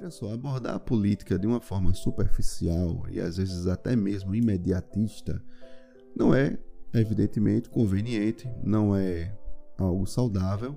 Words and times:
Veja 0.00 0.10
só, 0.10 0.32
abordar 0.32 0.76
a 0.76 0.80
política 0.80 1.38
de 1.38 1.46
uma 1.46 1.60
forma 1.60 1.92
superficial 1.92 3.04
e 3.10 3.20
às 3.20 3.36
vezes 3.36 3.66
até 3.66 3.94
mesmo 3.94 4.34
imediatista 4.34 5.42
não 6.16 6.34
é, 6.34 6.58
evidentemente, 6.94 7.68
conveniente, 7.68 8.50
não 8.64 8.96
é 8.96 9.30
algo 9.76 10.06
saudável, 10.06 10.74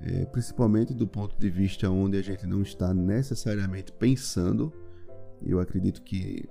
é, 0.00 0.24
principalmente 0.26 0.92
do 0.92 1.06
ponto 1.06 1.38
de 1.38 1.48
vista 1.48 1.88
onde 1.88 2.18
a 2.18 2.22
gente 2.22 2.44
não 2.44 2.60
está 2.60 2.92
necessariamente 2.92 3.92
pensando. 3.92 4.72
Eu 5.40 5.60
acredito 5.60 6.02
que 6.02 6.44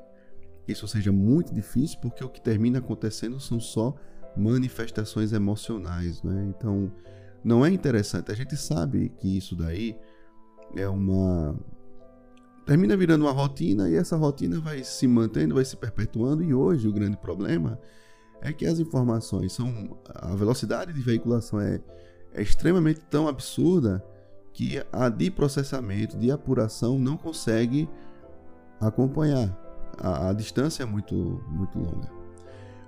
isso 0.69 0.87
seja 0.87 1.11
muito 1.11 1.53
difícil 1.53 1.99
porque 1.99 2.23
o 2.23 2.29
que 2.29 2.39
termina 2.39 2.79
acontecendo 2.79 3.41
são 3.41 3.59
só 3.59 3.93
manifestações 4.37 5.33
emocionais, 5.33 6.23
né? 6.23 6.45
Então, 6.47 6.89
não 7.43 7.65
é 7.65 7.69
interessante. 7.69 8.31
A 8.31 8.35
gente 8.35 8.55
sabe 8.55 9.09
que 9.09 9.37
isso 9.37 9.53
daí 9.53 9.97
é 10.75 10.87
uma 10.87 11.55
termina 12.65 12.97
virando 12.97 13.23
uma 13.23 13.31
rotina 13.31 13.89
e 13.89 13.95
essa 13.95 14.17
rotina 14.17 14.59
vai 14.59 14.83
se 14.83 15.07
mantendo, 15.07 15.55
vai 15.55 15.63
se 15.63 15.77
perpetuando 15.77 16.43
e 16.43 16.53
hoje 16.53 16.87
o 16.87 16.91
grande 16.91 17.15
problema 17.15 17.79
é 18.41 18.51
que 18.51 18.65
as 18.65 18.77
informações 18.77 19.53
são 19.53 19.97
a 20.13 20.35
velocidade 20.35 20.91
de 20.91 21.01
veiculação 21.01 21.59
é, 21.59 21.79
é 22.33 22.41
extremamente 22.41 22.99
tão 23.09 23.27
absurda 23.27 24.03
que 24.53 24.83
a 24.91 25.07
de 25.07 25.31
processamento, 25.31 26.17
de 26.17 26.31
apuração 26.31 26.99
não 26.99 27.15
consegue 27.15 27.87
acompanhar. 28.81 29.55
A, 29.97 30.29
a 30.29 30.33
distância 30.33 30.83
é 30.83 30.85
muito 30.85 31.15
muito 31.47 31.79
longa. 31.79 32.11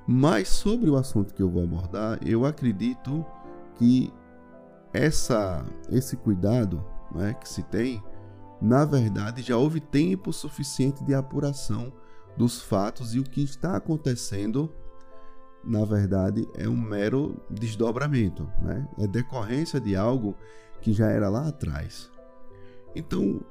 Mas 0.06 0.50
sobre 0.50 0.90
o 0.90 0.98
assunto 0.98 1.34
que 1.34 1.42
eu 1.42 1.50
vou 1.50 1.64
abordar, 1.64 2.20
eu 2.26 2.46
acredito 2.46 3.26
que 3.76 4.12
essa 4.92 5.64
esse 5.90 6.18
cuidado 6.18 6.84
né, 7.14 7.34
que 7.34 7.48
se 7.48 7.64
tem, 7.64 8.04
na 8.62 8.86
verdade 8.86 9.42
já 9.42 9.58
houve 9.58 9.80
tempo 9.80 10.34
suficiente 10.34 11.04
de 11.04 11.14
apuração 11.14 11.92
dos 12.36 12.62
fatos 12.62 13.16
e 13.16 13.20
o 13.20 13.24
que 13.24 13.44
está 13.44 13.76
acontecendo, 13.76 14.74
na 15.64 15.84
verdade, 15.84 16.48
é 16.56 16.70
um 16.70 16.78
mero 16.78 17.42
desdobramento, 17.50 18.50
né? 18.62 18.88
é 18.98 19.06
decorrência 19.06 19.80
de 19.80 19.96
algo 19.96 20.36
que 20.80 20.94
já 20.94 21.08
era 21.08 21.28
lá 21.28 21.50
atrás. 21.50 22.10
Então, 22.96 23.42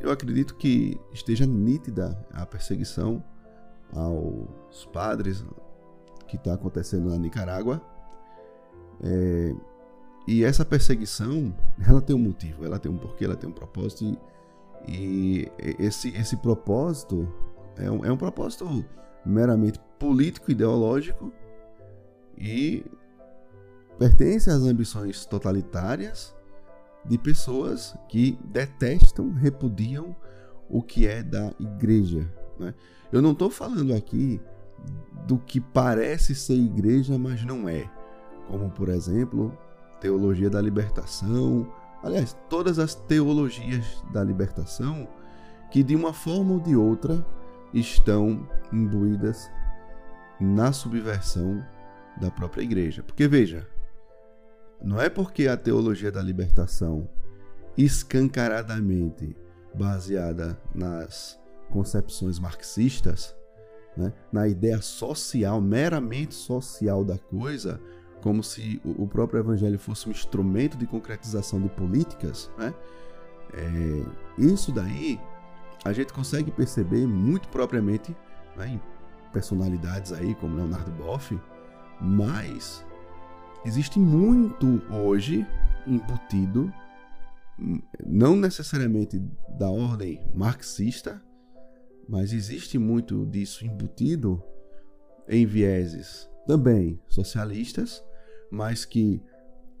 eu 0.00 0.10
acredito 0.10 0.56
que 0.56 1.00
esteja 1.12 1.46
nítida 1.46 2.26
a 2.32 2.44
perseguição 2.44 3.22
aos 3.94 4.84
padres 4.92 5.44
que 6.26 6.36
está 6.36 6.54
acontecendo 6.54 7.10
na 7.10 7.16
Nicarágua. 7.16 7.80
É, 9.00 9.54
e 10.26 10.44
essa 10.44 10.64
perseguição, 10.64 11.54
ela 11.86 12.00
tem 12.00 12.14
um 12.14 12.18
motivo, 12.18 12.64
ela 12.64 12.78
tem 12.78 12.90
um 12.90 12.96
porquê, 12.96 13.24
ela 13.24 13.36
tem 13.36 13.48
um 13.48 13.52
propósito. 13.52 14.04
E, 14.04 14.16
e 14.88 15.50
esse, 15.78 16.10
esse 16.10 16.36
propósito 16.36 17.28
é 17.76 17.90
um, 17.90 18.04
é 18.04 18.12
um 18.12 18.16
propósito 18.16 18.84
meramente 19.24 19.78
político, 19.98 20.50
ideológico 20.50 21.32
e 22.36 22.84
pertence 23.98 24.50
às 24.50 24.62
ambições 24.62 25.24
totalitárias 25.24 26.34
de 27.04 27.18
pessoas 27.18 27.96
que 28.08 28.38
detestam, 28.44 29.32
repudiam 29.32 30.14
o 30.68 30.82
que 30.82 31.06
é 31.06 31.22
da 31.22 31.52
igreja. 31.58 32.28
Né? 32.58 32.74
Eu 33.12 33.20
não 33.20 33.32
estou 33.32 33.50
falando 33.50 33.94
aqui 33.94 34.40
do 35.26 35.38
que 35.38 35.60
parece 35.60 36.34
ser 36.34 36.54
igreja, 36.54 37.18
mas 37.18 37.44
não 37.44 37.68
é. 37.68 37.90
Como, 38.48 38.70
por 38.70 38.88
exemplo, 38.88 39.56
teologia 40.02 40.50
da 40.50 40.60
libertação, 40.60 41.72
aliás, 42.02 42.36
todas 42.50 42.80
as 42.80 42.92
teologias 42.92 44.02
da 44.12 44.22
libertação 44.24 45.08
que 45.70 45.80
de 45.84 45.94
uma 45.94 46.12
forma 46.12 46.54
ou 46.54 46.60
de 46.60 46.74
outra 46.74 47.24
estão 47.72 48.46
imbuídas 48.72 49.48
na 50.40 50.72
subversão 50.72 51.64
da 52.20 52.32
própria 52.32 52.62
igreja. 52.62 53.00
Porque 53.04 53.28
veja, 53.28 53.66
não 54.82 55.00
é 55.00 55.08
porque 55.08 55.46
a 55.46 55.56
teologia 55.56 56.10
da 56.10 56.20
libertação 56.20 57.08
escancaradamente 57.78 59.36
baseada 59.72 60.60
nas 60.74 61.40
concepções 61.70 62.40
marxistas, 62.40 63.34
né, 63.96 64.12
na 64.32 64.48
ideia 64.48 64.82
social, 64.82 65.60
meramente 65.60 66.34
social 66.34 67.04
da 67.04 67.16
coisa, 67.16 67.80
como 68.22 68.42
se 68.42 68.80
o 68.84 69.06
próprio 69.06 69.40
evangelho 69.40 69.78
fosse 69.78 70.08
um 70.08 70.12
instrumento 70.12 70.76
de 70.76 70.86
concretização 70.86 71.60
de 71.60 71.68
políticas, 71.68 72.50
né? 72.56 72.72
É, 73.52 74.04
isso 74.38 74.72
daí 74.72 75.20
a 75.84 75.92
gente 75.92 76.12
consegue 76.12 76.50
perceber 76.50 77.06
muito 77.06 77.48
propriamente 77.48 78.16
né, 78.56 78.68
em 78.68 78.80
personalidades 79.32 80.12
aí 80.12 80.34
como 80.36 80.56
Leonardo 80.56 80.90
Boff, 80.92 81.38
mas 82.00 82.84
existe 83.66 83.98
muito 83.98 84.80
hoje 84.90 85.46
embutido, 85.86 86.72
não 88.06 88.36
necessariamente 88.36 89.18
da 89.58 89.68
ordem 89.68 90.24
marxista, 90.34 91.20
mas 92.08 92.32
existe 92.32 92.78
muito 92.78 93.26
disso 93.26 93.66
embutido 93.66 94.42
em 95.28 95.44
vieses 95.44 96.30
também 96.46 97.00
socialistas, 97.08 98.04
mas 98.52 98.84
que 98.84 99.22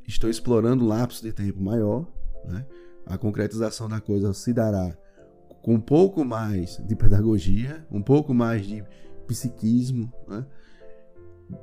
estão 0.08 0.30
explorando 0.30 0.82
um 0.82 0.88
lapso 0.88 1.22
de 1.22 1.30
tempo 1.30 1.62
maior. 1.62 2.06
Né? 2.46 2.64
A 3.04 3.18
concretização 3.18 3.86
da 3.86 4.00
coisa 4.00 4.32
se 4.32 4.52
dará 4.54 4.96
com 5.60 5.74
um 5.74 5.80
pouco 5.80 6.24
mais 6.24 6.78
de 6.78 6.96
pedagogia, 6.96 7.86
um 7.90 8.02
pouco 8.02 8.32
mais 8.32 8.66
de 8.66 8.82
psiquismo, 9.26 10.10
né? 10.26 10.44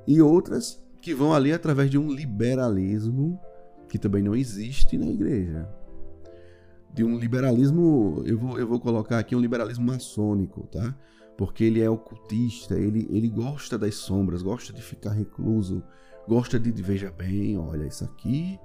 e 0.07 0.21
outras 0.21 0.81
que 1.01 1.13
vão 1.13 1.33
ali 1.33 1.51
através 1.51 1.89
de 1.89 1.97
um 1.97 2.11
liberalismo 2.11 3.39
que 3.89 3.97
também 3.97 4.21
não 4.21 4.35
existe 4.35 4.95
na 4.95 5.07
igreja. 5.07 5.67
De 6.93 7.03
um 7.03 7.17
liberalismo, 7.17 8.21
eu 8.25 8.37
vou, 8.37 8.59
eu 8.59 8.67
vou 8.67 8.79
colocar 8.79 9.17
aqui 9.17 9.35
um 9.35 9.39
liberalismo 9.39 9.85
maçônico, 9.85 10.67
tá? 10.67 10.95
Porque 11.37 11.63
ele 11.63 11.81
é 11.81 11.89
ocultista, 11.89 12.75
ele, 12.75 13.07
ele 13.09 13.29
gosta 13.29 13.77
das 13.77 13.95
sombras, 13.95 14.41
gosta 14.41 14.73
de 14.73 14.81
ficar 14.81 15.11
recluso, 15.11 15.83
gosta 16.29 16.59
de, 16.59 16.71
veja 16.71 17.11
bem, 17.11 17.57
olha, 17.57 17.87
isso 17.87 18.03
aqui 18.03 18.59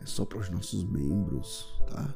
é 0.00 0.06
só 0.06 0.24
para 0.24 0.38
os 0.38 0.48
nossos 0.48 0.84
membros, 0.84 1.82
tá? 1.90 2.14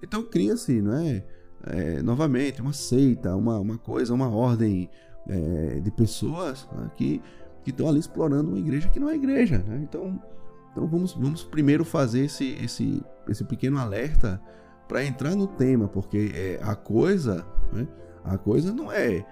Então 0.00 0.22
cria-se, 0.22 0.80
não 0.80 0.94
é? 0.94 1.24
é? 1.64 2.00
novamente, 2.00 2.62
uma 2.62 2.72
seita, 2.72 3.34
uma, 3.34 3.58
uma 3.58 3.76
coisa, 3.76 4.14
uma 4.14 4.28
ordem 4.28 4.88
é, 5.26 5.80
de 5.80 5.90
pessoas 5.90 6.68
né, 6.72 6.88
que 6.96 7.20
estão 7.66 7.88
ali 7.88 7.98
explorando 7.98 8.50
uma 8.50 8.58
igreja 8.58 8.88
que 8.88 9.00
não 9.00 9.10
é 9.10 9.16
igreja, 9.16 9.58
né? 9.58 9.80
Então, 9.82 10.22
então 10.70 10.86
vamos, 10.86 11.12
vamos 11.14 11.42
primeiro 11.42 11.84
fazer 11.84 12.26
esse, 12.26 12.52
esse, 12.62 13.02
esse 13.28 13.44
pequeno 13.44 13.78
alerta 13.78 14.40
para 14.86 15.04
entrar 15.04 15.34
no 15.34 15.48
tema, 15.48 15.88
porque 15.88 16.30
é, 16.32 16.60
a 16.62 16.76
coisa, 16.76 17.44
né? 17.72 17.88
a 18.22 18.38
coisa 18.38 18.72
não 18.72 18.92
é 18.92 19.26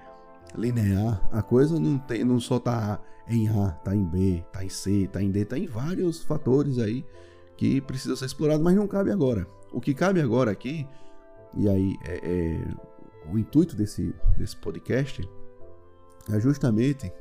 linear, 0.57 1.27
a 1.31 1.43
coisa 1.43 1.79
não 1.79 1.99
tem, 1.99 2.25
não 2.25 2.39
só 2.39 2.59
tá 2.59 3.01
em 3.29 3.49
A, 3.49 3.71
tá 3.71 3.95
em 3.95 4.05
B, 4.05 4.45
tá 4.53 4.65
em 4.65 4.69
C, 4.69 5.09
tá 5.11 5.23
em 5.23 5.31
D, 5.31 5.45
tá 5.45 5.59
em 5.59 5.67
vários 5.67 6.23
fatores 6.23 6.79
aí 6.79 7.05
que 7.57 7.81
precisam 7.81 8.17
ser 8.17 8.27
explorados, 8.27 8.63
mas 8.63 8.75
não 8.75 8.87
cabe 8.87 9.11
agora. 9.11 9.47
O 9.73 9.81
que 9.81 9.95
cabe 9.95 10.21
agora 10.21 10.51
aqui, 10.51 10.87
e 11.55 11.69
aí 11.69 11.97
é, 12.05 12.21
é 12.25 13.31
o 13.31 13.39
intuito 13.39 13.77
desse, 13.77 14.15
desse 14.37 14.57
podcast 14.57 15.29
é 16.31 16.41
justamente 16.41 17.13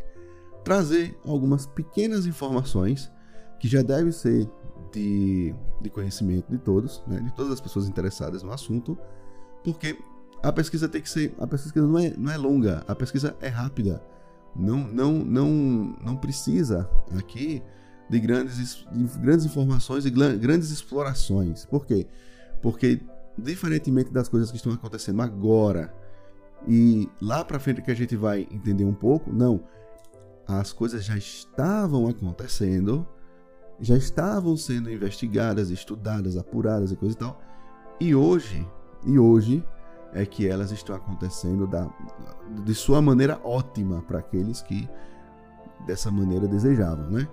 trazer 0.64 1.18
algumas 1.26 1.66
pequenas 1.66 2.26
informações 2.26 3.12
que 3.60 3.68
já 3.68 3.82
devem 3.82 4.12
ser 4.12 4.50
de, 4.92 5.56
de 5.80 5.90
conhecimento 5.90 6.50
de 6.50 6.58
todos, 6.58 7.04
né, 7.08 7.20
de 7.20 7.34
todas 7.34 7.52
as 7.52 7.62
pessoas 7.62 7.88
interessadas 7.88 8.44
no 8.44 8.52
assunto, 8.52 8.98
porque 9.64 9.98
a 10.44 10.52
pesquisa 10.52 10.90
tem 10.90 11.02
que 11.02 11.10
ser. 11.10 11.34
A 11.40 11.48
pesquisa 11.48 11.86
não 11.86 12.00
é, 12.00 12.14
não 12.18 12.32
é 12.32 12.38
longa, 12.38 12.84
a 12.88 12.96
pesquisa 12.96 13.36
é 13.42 13.48
rápida. 13.48 14.02
Não, 14.56 14.80
não, 14.80 15.14
não, 15.14 15.96
não 16.04 16.18
precisa 16.18 16.90
aqui 17.18 17.62
de 18.10 18.20
grandes, 18.20 18.86
de 18.92 19.20
grandes 19.20 19.46
informações 19.46 20.06
e 20.06 20.10
grandes 20.10 20.70
explorações. 20.72 21.66
Por 21.66 21.86
quê? 21.86 22.08
Porque, 22.62 23.00
diferentemente 23.38 24.12
das 24.12 24.28
coisas 24.28 24.52
que 24.52 24.58
estão 24.58 24.74
acontecendo 24.74 25.22
agora 25.22 25.94
e 26.68 27.10
lá 27.22 27.44
para 27.44 27.60
frente 27.60 27.82
que 27.82 27.92
a 27.92 27.96
gente 27.96 28.16
vai 28.16 28.48
entender 28.52 28.84
um 28.84 28.94
pouco, 28.94 29.32
não. 29.32 29.64
As 30.48 30.74
coisas 30.74 31.06
já 31.06 31.16
estavam 31.16 32.08
acontecendo, 32.08 33.08
já 33.80 33.96
estavam 33.96 34.58
sendo 34.58 34.92
investigadas, 34.92 35.70
estudadas, 35.70 36.36
apuradas 36.36 36.92
e 36.92 36.96
coisa 36.96 37.16
e 37.16 37.18
tal. 37.18 37.42
E 38.00 38.14
hoje, 38.14 38.68
e 39.06 39.18
hoje, 39.18 39.64
é 40.14 40.26
que 40.26 40.48
elas 40.48 40.72
estão 40.72 40.96
acontecendo 40.96 41.66
da, 41.66 41.90
de 42.64 42.76
sua 42.76 43.02
maneira 43.02 43.40
ótima 43.44 44.02
para 44.02 44.20
aqueles 44.20 44.62
que 44.62 44.90
dessa 45.86 46.12
maneira 46.12 46.48
desejavam, 46.48 47.10
né? 47.10 47.28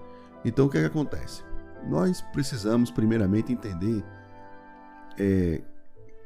Então 0.44 0.66
o 0.66 0.70
que, 0.70 0.78
é 0.78 0.80
que 0.82 0.86
acontece? 0.86 1.42
Nós 1.88 2.22
precisamos 2.32 2.90
primeiramente 2.90 3.52
entender 3.52 4.04
é, 5.19 5.60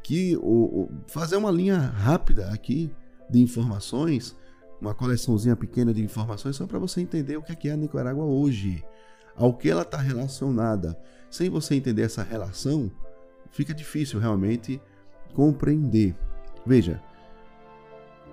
que 0.03 0.37
o, 0.37 0.83
o, 0.83 0.91
fazer 1.07 1.37
uma 1.37 1.51
linha 1.51 1.79
rápida 1.79 2.51
aqui 2.51 2.95
de 3.31 3.41
informações, 3.41 4.37
uma 4.81 4.95
coleçãozinha 4.95 5.57
pequena 5.57 5.95
de 5.95 6.03
informações 6.03 6.57
só 6.57 6.67
para 6.67 6.79
você 6.79 7.01
entender 7.01 7.37
o 7.37 7.43
que 7.43 7.53
é, 7.53 7.55
que 7.55 7.69
é 7.69 7.73
a 7.73 7.77
Nicarágua 7.77 8.25
hoje, 8.25 8.85
ao 9.35 9.55
que 9.55 9.71
ela 9.71 9.83
está 9.83 9.99
relacionada. 9.99 10.99
Sem 11.31 11.49
você 11.49 11.75
entender 11.75 12.03
essa 12.03 12.23
relação, 12.23 12.91
fica 13.51 13.73
difícil 13.73 14.21
realmente 14.21 14.81
compreender. 15.33 16.15
Veja, 16.65 17.03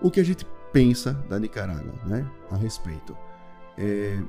o 0.01 0.09
que 0.09 0.19
a 0.19 0.23
gente 0.23 0.45
pensa 0.71 1.13
da 1.29 1.39
Nicarágua, 1.39 1.93
né, 2.05 2.29
a 2.51 2.55
respeito. 2.55 3.17
É, 3.77 4.21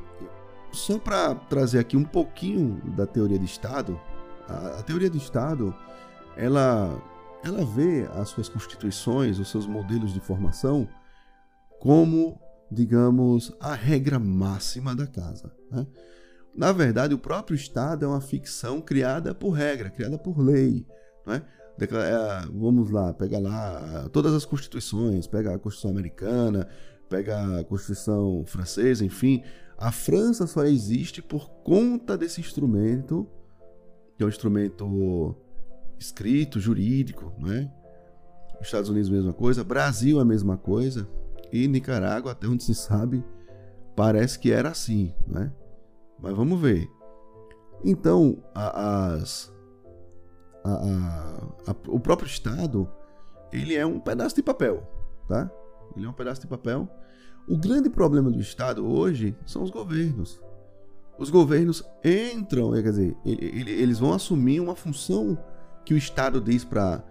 só 0.72 0.98
para 0.98 1.34
trazer 1.34 1.78
aqui 1.78 1.96
um 1.96 2.04
pouquinho 2.04 2.80
da 2.96 3.06
teoria 3.06 3.38
de 3.38 3.44
Estado, 3.44 4.00
a, 4.48 4.78
a 4.78 4.82
teoria 4.82 5.10
do 5.10 5.18
Estado, 5.18 5.74
ela 6.36 7.00
ela 7.42 7.64
vê 7.64 8.06
as 8.14 8.28
suas 8.28 8.48
constituições, 8.48 9.38
os 9.38 9.50
seus 9.50 9.66
modelos 9.66 10.12
de 10.12 10.20
formação 10.20 10.86
como, 11.78 12.38
digamos, 12.70 13.56
a 13.58 13.72
regra 13.74 14.18
máxima 14.18 14.94
da 14.94 15.06
casa. 15.06 15.50
Né? 15.70 15.86
Na 16.54 16.72
verdade, 16.72 17.14
o 17.14 17.18
próprio 17.18 17.54
Estado 17.54 18.04
é 18.04 18.08
uma 18.08 18.20
ficção 18.20 18.80
criada 18.82 19.34
por 19.34 19.52
regra, 19.52 19.88
criada 19.88 20.18
por 20.18 20.38
lei. 20.38 20.86
Né? 21.26 21.42
Vamos 22.52 22.90
lá, 22.90 23.12
pega 23.12 23.38
lá 23.38 24.08
todas 24.12 24.34
as 24.34 24.44
constituições, 24.44 25.26
pega 25.26 25.54
a 25.54 25.58
Constituição 25.58 25.90
Americana, 25.90 26.68
pega 27.08 27.58
a 27.58 27.64
Constituição 27.64 28.44
Francesa, 28.46 29.04
enfim. 29.04 29.42
A 29.78 29.90
França 29.90 30.46
só 30.46 30.64
existe 30.64 31.22
por 31.22 31.48
conta 31.64 32.16
desse 32.16 32.40
instrumento, 32.40 33.26
que 34.16 34.22
é 34.22 34.26
um 34.26 34.28
instrumento 34.28 35.34
escrito, 35.98 36.60
jurídico, 36.60 37.32
né? 37.38 37.70
Estados 38.60 38.90
Unidos, 38.90 39.08
mesma 39.08 39.32
coisa. 39.32 39.64
Brasil, 39.64 40.20
a 40.20 40.24
mesma 40.24 40.56
coisa. 40.56 41.08
E 41.52 41.66
Nicarágua, 41.66 42.32
até 42.32 42.46
onde 42.46 42.62
se 42.62 42.74
sabe, 42.74 43.24
parece 43.96 44.38
que 44.38 44.52
era 44.52 44.68
assim, 44.68 45.14
né? 45.26 45.50
Mas 46.20 46.36
vamos 46.36 46.60
ver. 46.60 46.88
Então, 47.84 48.42
a, 48.54 49.14
as, 49.14 49.52
a, 50.64 51.70
a, 51.70 51.74
o 51.88 51.98
próprio 51.98 52.26
Estado, 52.26 52.88
ele 53.52 53.74
é 53.74 53.84
um 53.84 53.98
pedaço 53.98 54.36
de 54.36 54.42
papel, 54.42 54.82
tá? 55.28 55.50
Ele 55.96 56.06
é 56.06 56.08
um 56.08 56.12
pedaço 56.12 56.40
de 56.40 56.46
papel. 56.46 56.88
O 57.48 57.56
grande 57.56 57.90
problema 57.90 58.30
do 58.30 58.40
Estado 58.40 58.86
hoje 58.86 59.36
são 59.44 59.62
os 59.62 59.70
governos. 59.70 60.40
Os 61.18 61.30
governos 61.30 61.84
entram, 62.04 62.72
quer 62.72 62.82
dizer, 62.82 63.16
eles 63.24 63.98
vão 63.98 64.12
assumir 64.12 64.60
uma 64.60 64.74
função 64.74 65.38
que 65.84 65.92
o 65.92 65.96
Estado 65.96 66.40
diz 66.40 66.64
para 66.64 67.02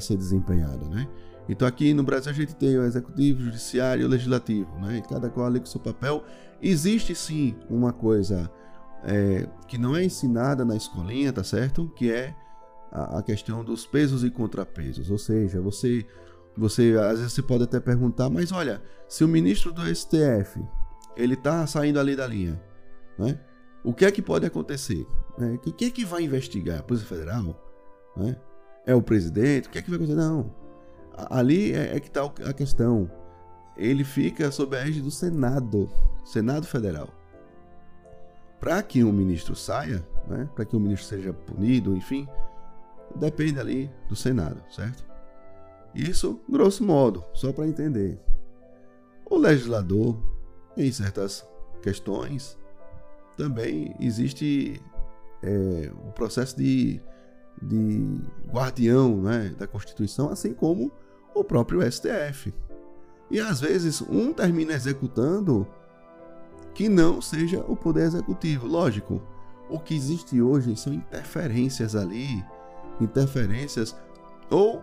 ser 0.00 0.16
desempenhada, 0.16 0.86
né? 0.88 1.08
Então 1.48 1.68
aqui 1.68 1.92
no 1.92 2.02
Brasil 2.02 2.30
a 2.30 2.34
gente 2.34 2.54
tem 2.54 2.76
o 2.78 2.84
executivo, 2.84 3.40
o 3.40 3.44
judiciário 3.44 4.02
e 4.02 4.04
o 4.04 4.08
legislativo, 4.08 4.70
né? 4.80 4.98
E 4.98 5.02
cada 5.02 5.30
qual 5.30 5.46
ali 5.46 5.60
com 5.60 5.66
seu 5.66 5.80
papel. 5.80 6.24
Existe 6.60 7.14
sim 7.14 7.54
uma 7.68 7.92
coisa 7.92 8.50
é, 9.04 9.46
que 9.68 9.76
não 9.76 9.94
é 9.94 10.04
ensinada 10.04 10.64
na 10.64 10.74
escolinha, 10.74 11.32
tá 11.32 11.44
certo? 11.44 11.88
Que 11.96 12.10
é 12.10 12.34
a, 12.94 13.22
questão 13.22 13.64
dos 13.64 13.84
pesos 13.84 14.22
e 14.22 14.30
contrapesos. 14.30 15.10
Ou 15.10 15.18
seja, 15.18 15.60
você, 15.60 16.06
você 16.56 16.96
às 16.96 17.18
vezes 17.18 17.32
você 17.32 17.42
pode 17.42 17.64
até 17.64 17.80
perguntar, 17.80 18.30
mas 18.30 18.52
olha, 18.52 18.80
se 19.08 19.24
o 19.24 19.28
ministro 19.28 19.72
do 19.72 19.82
STF 19.94 20.62
ele 21.16 21.36
tá 21.36 21.66
saindo 21.66 21.98
ali 21.98 22.14
da 22.14 22.26
linha, 22.26 22.60
né? 23.18 23.38
O 23.82 23.92
que 23.92 24.04
é 24.04 24.10
que 24.10 24.22
pode 24.22 24.46
acontecer? 24.46 25.06
É, 25.38 25.44
o 25.44 25.58
que 25.58 25.84
é 25.84 25.90
que 25.90 26.04
vai 26.04 26.22
investigar? 26.22 26.78
A 26.78 26.82
Polícia 26.82 27.06
Federal? 27.06 27.60
Né? 28.16 28.36
É 28.86 28.94
o 28.94 29.02
presidente? 29.02 29.68
O 29.68 29.70
que 29.70 29.78
é 29.78 29.82
que 29.82 29.90
vai 29.90 29.96
acontecer? 29.96 30.18
Não. 30.18 30.54
Ali 31.12 31.72
é, 31.72 31.96
é 31.96 32.00
que 32.00 32.08
está 32.08 32.24
a 32.24 32.52
questão. 32.52 33.10
Ele 33.76 34.02
fica 34.02 34.50
sob 34.50 34.76
a 34.76 34.80
égide 34.80 35.02
do 35.02 35.10
Senado, 35.10 35.90
Senado 36.24 36.66
Federal. 36.66 37.08
Para 38.58 38.82
que 38.82 39.04
um 39.04 39.12
ministro 39.12 39.54
saia, 39.54 40.02
né? 40.26 40.48
para 40.54 40.64
que 40.64 40.74
um 40.74 40.80
ministro 40.80 41.06
seja 41.06 41.32
punido, 41.32 41.94
enfim, 41.94 42.26
depende 43.14 43.58
ali 43.58 43.90
do 44.08 44.16
Senado, 44.16 44.62
certo? 44.70 45.04
Isso, 45.94 46.40
grosso 46.48 46.84
modo, 46.84 47.24
só 47.32 47.52
para 47.52 47.66
entender. 47.66 48.20
O 49.24 49.36
legislador, 49.36 50.18
em 50.76 50.90
certas 50.90 51.46
questões, 51.82 52.58
também 53.36 53.94
existe 54.00 54.80
é, 55.42 55.90
o 56.06 56.12
processo 56.12 56.56
de 56.56 57.00
de 57.60 58.20
guardião 58.52 59.16
né, 59.20 59.54
da 59.58 59.66
Constituição, 59.66 60.30
assim 60.30 60.52
como 60.52 60.90
o 61.34 61.44
próprio 61.44 61.80
STF. 61.90 62.52
E 63.30 63.40
às 63.40 63.60
vezes 63.60 64.02
um 64.02 64.32
termina 64.32 64.72
executando 64.72 65.66
que 66.74 66.88
não 66.88 67.20
seja 67.20 67.64
o 67.66 67.76
poder 67.76 68.04
executivo. 68.04 68.66
Lógico, 68.66 69.22
o 69.68 69.78
que 69.78 69.94
existe 69.94 70.40
hoje 70.42 70.76
são 70.76 70.92
interferências 70.92 71.96
ali, 71.96 72.44
interferências 73.00 73.96
ou 74.50 74.82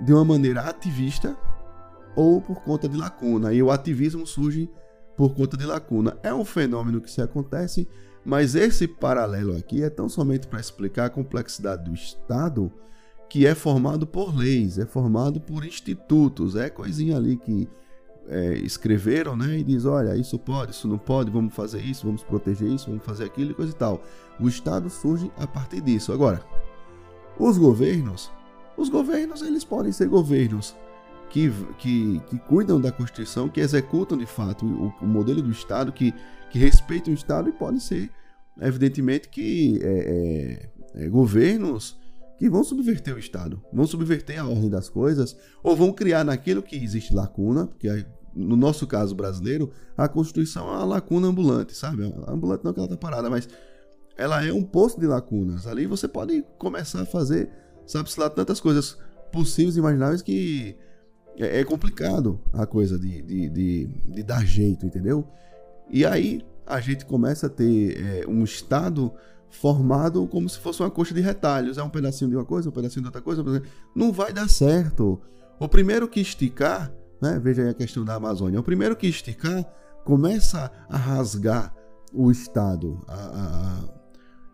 de 0.00 0.12
uma 0.12 0.24
maneira 0.24 0.62
ativista 0.62 1.36
ou 2.16 2.40
por 2.40 2.62
conta 2.62 2.88
de 2.88 2.96
lacuna. 2.96 3.52
E 3.52 3.62
o 3.62 3.70
ativismo 3.70 4.26
surge 4.26 4.70
por 5.16 5.34
conta 5.34 5.56
de 5.56 5.64
lacuna. 5.64 6.16
É 6.22 6.32
um 6.32 6.44
fenômeno 6.44 7.00
que 7.00 7.10
se 7.10 7.20
acontece 7.20 7.88
mas 8.28 8.54
esse 8.54 8.86
paralelo 8.86 9.56
aqui 9.56 9.82
é 9.82 9.88
tão 9.88 10.06
somente 10.06 10.46
para 10.46 10.60
explicar 10.60 11.06
a 11.06 11.10
complexidade 11.10 11.84
do 11.84 11.94
Estado, 11.94 12.70
que 13.26 13.46
é 13.46 13.54
formado 13.54 14.06
por 14.06 14.36
leis, 14.36 14.78
é 14.78 14.84
formado 14.84 15.40
por 15.40 15.64
institutos, 15.64 16.54
é 16.54 16.68
coisinha 16.68 17.16
ali 17.16 17.38
que 17.38 17.66
é, 18.26 18.58
escreveram, 18.58 19.34
né? 19.34 19.58
E 19.58 19.64
diz, 19.64 19.86
olha, 19.86 20.14
isso 20.14 20.38
pode, 20.38 20.72
isso 20.72 20.86
não 20.86 20.98
pode, 20.98 21.30
vamos 21.30 21.54
fazer 21.54 21.80
isso, 21.80 22.04
vamos 22.04 22.22
proteger 22.22 22.68
isso, 22.68 22.90
vamos 22.90 23.02
fazer 23.02 23.24
aquilo 23.24 23.52
e 23.52 23.54
coisa 23.54 23.72
e 23.72 23.76
tal. 23.76 24.02
O 24.38 24.46
Estado 24.46 24.90
surge 24.90 25.32
a 25.38 25.46
partir 25.46 25.80
disso. 25.80 26.12
Agora, 26.12 26.42
os 27.38 27.58
governos, 27.58 28.30
os 28.76 28.88
governos 28.88 29.42
eles 29.42 29.64
podem 29.64 29.92
ser 29.92 30.08
governos 30.08 30.76
que, 31.30 31.50
que, 31.78 32.20
que 32.20 32.38
cuidam 32.40 32.80
da 32.80 32.90
Constituição, 32.90 33.48
que 33.48 33.60
executam 33.60 34.16
de 34.16 34.26
fato 34.26 34.64
o, 34.64 35.04
o 35.04 35.06
modelo 35.06 35.42
do 35.42 35.50
Estado, 35.50 35.92
que 35.92 36.14
que 36.50 36.58
respeitam 36.58 37.12
o 37.12 37.16
Estado 37.16 37.48
e 37.48 37.52
podem 37.52 37.80
ser, 37.80 38.10
evidentemente, 38.60 39.28
que 39.28 39.78
é, 39.82 40.70
é, 40.94 41.04
é, 41.04 41.08
governos 41.08 41.98
que 42.38 42.48
vão 42.48 42.62
subverter 42.62 43.14
o 43.14 43.18
Estado, 43.18 43.62
vão 43.72 43.86
subverter 43.86 44.38
a 44.38 44.46
ordem 44.46 44.70
das 44.70 44.88
coisas, 44.88 45.36
ou 45.62 45.74
vão 45.74 45.92
criar 45.92 46.24
naquilo 46.24 46.62
que 46.62 46.76
existe 46.76 47.12
lacuna, 47.12 47.66
porque 47.66 47.88
no 48.34 48.56
nosso 48.56 48.86
caso 48.86 49.14
brasileiro, 49.14 49.72
a 49.96 50.08
Constituição 50.08 50.68
é 50.68 50.76
uma 50.76 50.84
lacuna 50.84 51.26
ambulante, 51.26 51.74
sabe? 51.74 52.04
Ambulante 52.28 52.64
não 52.64 52.72
que 52.72 52.78
ela 52.78 52.86
está 52.86 52.96
parada, 52.96 53.28
mas 53.28 53.48
ela 54.18 54.44
é 54.44 54.52
um 54.52 54.64
poço 54.64 54.98
de 54.98 55.06
lacunas. 55.06 55.66
Ali 55.66 55.86
você 55.86 56.08
pode 56.08 56.44
começar 56.58 57.02
a 57.02 57.06
fazer, 57.06 57.48
sabe-se 57.86 58.18
lá, 58.18 58.28
tantas 58.28 58.60
coisas 58.60 58.98
possíveis 59.32 59.76
e 59.76 59.78
imagináveis 59.78 60.20
que 60.20 60.76
é, 61.38 61.60
é 61.60 61.64
complicado 61.64 62.40
a 62.52 62.66
coisa 62.66 62.98
de, 62.98 63.22
de, 63.22 63.48
de, 63.48 63.86
de 63.86 64.22
dar 64.24 64.44
jeito, 64.44 64.84
entendeu? 64.84 65.26
E 65.88 66.04
aí 66.04 66.44
a 66.66 66.80
gente 66.80 67.06
começa 67.06 67.46
a 67.46 67.50
ter 67.50 68.24
é, 68.24 68.26
um 68.28 68.42
estado 68.42 69.12
formado 69.48 70.26
como 70.26 70.48
se 70.48 70.58
fosse 70.58 70.82
uma 70.82 70.90
coxa 70.90 71.14
de 71.14 71.20
retalhos. 71.20 71.78
É 71.78 71.82
um 71.82 71.88
pedacinho 71.88 72.28
de 72.28 72.36
uma 72.36 72.44
coisa, 72.44 72.68
um 72.68 72.72
pedacinho 72.72 73.02
de 73.02 73.08
outra 73.08 73.22
coisa. 73.22 73.42
Não 73.94 74.12
vai 74.12 74.32
dar 74.32 74.48
certo. 74.50 75.20
O 75.60 75.68
primeiro 75.68 76.08
que 76.08 76.20
esticar, 76.20 76.92
né, 77.22 77.40
veja 77.42 77.62
aí 77.62 77.68
a 77.68 77.74
questão 77.74 78.04
da 78.04 78.14
Amazônia, 78.14 78.58
o 78.58 78.64
primeiro 78.64 78.96
que 78.96 79.06
esticar 79.06 79.64
começa 80.04 80.70
a 80.88 80.96
rasgar 80.96 81.74
o 82.12 82.30
Estado. 82.30 83.00
A, 83.06 83.14
a, 83.14 83.97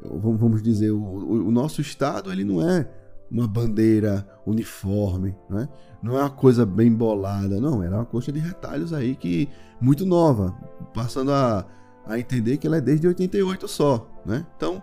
vamos 0.00 0.62
dizer, 0.62 0.90
o, 0.90 1.46
o, 1.46 1.50
nosso 1.50 1.80
Estado 1.80 2.30
ele 2.30 2.44
não 2.44 2.60
é 2.60 2.88
uma 3.30 3.48
bandeira 3.48 4.26
uniforme, 4.46 5.34
né? 5.48 5.68
não 6.02 6.18
é 6.18 6.20
uma 6.20 6.30
coisa 6.30 6.66
bem 6.66 6.92
bolada, 6.92 7.60
não, 7.60 7.82
era 7.82 7.96
uma 7.96 8.04
coxa 8.04 8.30
de 8.30 8.38
retalhos 8.38 8.92
aí 8.92 9.16
que 9.16 9.48
muito 9.80 10.04
nova, 10.04 10.54
passando 10.92 11.32
a, 11.32 11.66
a 12.06 12.18
entender 12.18 12.58
que 12.58 12.66
ela 12.66 12.76
é 12.76 12.80
desde 12.80 13.06
88 13.06 13.66
só, 13.66 14.08
né? 14.24 14.46
Então, 14.56 14.82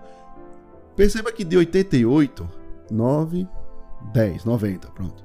perceba 0.96 1.32
que 1.32 1.44
de 1.44 1.56
88, 1.56 2.50
9, 2.90 3.48
10, 4.14 4.46
90, 4.46 4.88
pronto. 4.90 5.24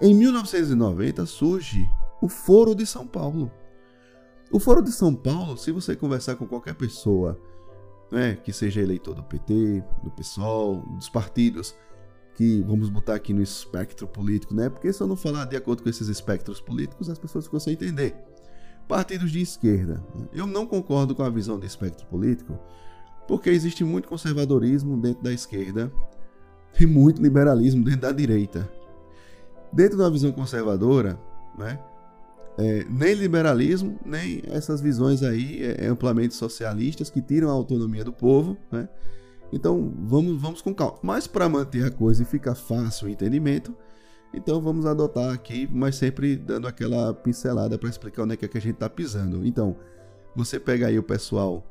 Em 0.00 0.14
1990 0.14 1.26
surge 1.26 1.88
o 2.20 2.28
Foro 2.28 2.74
de 2.74 2.86
São 2.86 3.06
Paulo. 3.06 3.50
O 4.50 4.58
Foro 4.58 4.82
de 4.82 4.92
São 4.92 5.14
Paulo, 5.14 5.56
se 5.56 5.70
você 5.70 5.94
conversar 5.94 6.36
com 6.36 6.46
qualquer 6.46 6.74
pessoa, 6.74 7.38
né, 8.10 8.36
que 8.36 8.52
seja 8.52 8.80
eleitor 8.80 9.14
do 9.14 9.22
PT, 9.22 9.82
do 10.02 10.10
PSOL, 10.10 10.82
dos 10.96 11.08
partidos, 11.08 11.74
que 12.34 12.62
vamos 12.62 12.88
botar 12.88 13.14
aqui 13.14 13.32
no 13.32 13.42
espectro 13.42 14.06
político, 14.06 14.54
né? 14.54 14.68
Porque 14.68 14.92
se 14.92 15.00
eu 15.00 15.06
não 15.06 15.16
falar 15.16 15.44
de 15.44 15.56
acordo 15.56 15.82
com 15.82 15.88
esses 15.88 16.08
espectros 16.08 16.60
políticos, 16.60 17.08
as 17.08 17.18
pessoas 17.18 17.44
ficam 17.44 17.60
sem 17.60 17.74
entender. 17.74 18.16
Partidos 18.88 19.30
de 19.30 19.40
esquerda. 19.40 20.04
Né? 20.14 20.28
Eu 20.32 20.46
não 20.46 20.66
concordo 20.66 21.14
com 21.14 21.22
a 21.22 21.30
visão 21.30 21.58
de 21.58 21.66
espectro 21.66 22.06
político, 22.06 22.58
porque 23.26 23.50
existe 23.50 23.84
muito 23.84 24.08
conservadorismo 24.08 25.00
dentro 25.00 25.22
da 25.22 25.32
esquerda 25.32 25.92
e 26.78 26.84
muito 26.86 27.22
liberalismo 27.22 27.84
dentro 27.84 28.00
da 28.00 28.12
direita. 28.12 28.68
dentro 29.72 29.96
de 29.96 30.02
uma 30.02 30.10
visão 30.10 30.30
conservadora, 30.32 31.18
né? 31.56 31.78
É, 32.56 32.84
nem 32.88 33.14
liberalismo, 33.14 33.98
nem 34.04 34.42
essas 34.46 34.80
visões 34.80 35.22
aí 35.22 35.60
é, 35.62 35.86
amplamente 35.86 36.34
socialistas 36.34 37.10
que 37.10 37.20
tiram 37.20 37.48
a 37.48 37.52
autonomia 37.52 38.04
do 38.04 38.12
povo, 38.12 38.56
né? 38.70 38.88
Então 39.52 39.92
vamos, 39.98 40.40
vamos 40.40 40.62
com 40.62 40.74
calma. 40.74 40.98
Mas 41.02 41.26
para 41.26 41.48
manter 41.48 41.84
a 41.84 41.90
coisa 41.90 42.22
e 42.22 42.26
ficar 42.26 42.54
fácil 42.54 43.08
o 43.08 43.10
entendimento, 43.10 43.74
então 44.32 44.60
vamos 44.60 44.86
adotar 44.86 45.32
aqui, 45.32 45.68
mas 45.72 45.96
sempre 45.96 46.36
dando 46.36 46.66
aquela 46.66 47.14
pincelada 47.14 47.78
para 47.78 47.88
explicar 47.88 48.22
onde 48.22 48.34
é 48.34 48.36
que, 48.36 48.44
é 48.44 48.48
a 48.52 48.60
gente 48.60 48.74
está 48.74 48.88
pisando. 48.88 49.46
Então, 49.46 49.76
você 50.34 50.58
pega 50.58 50.88
aí 50.88 50.98
o 50.98 51.02
pessoal 51.02 51.64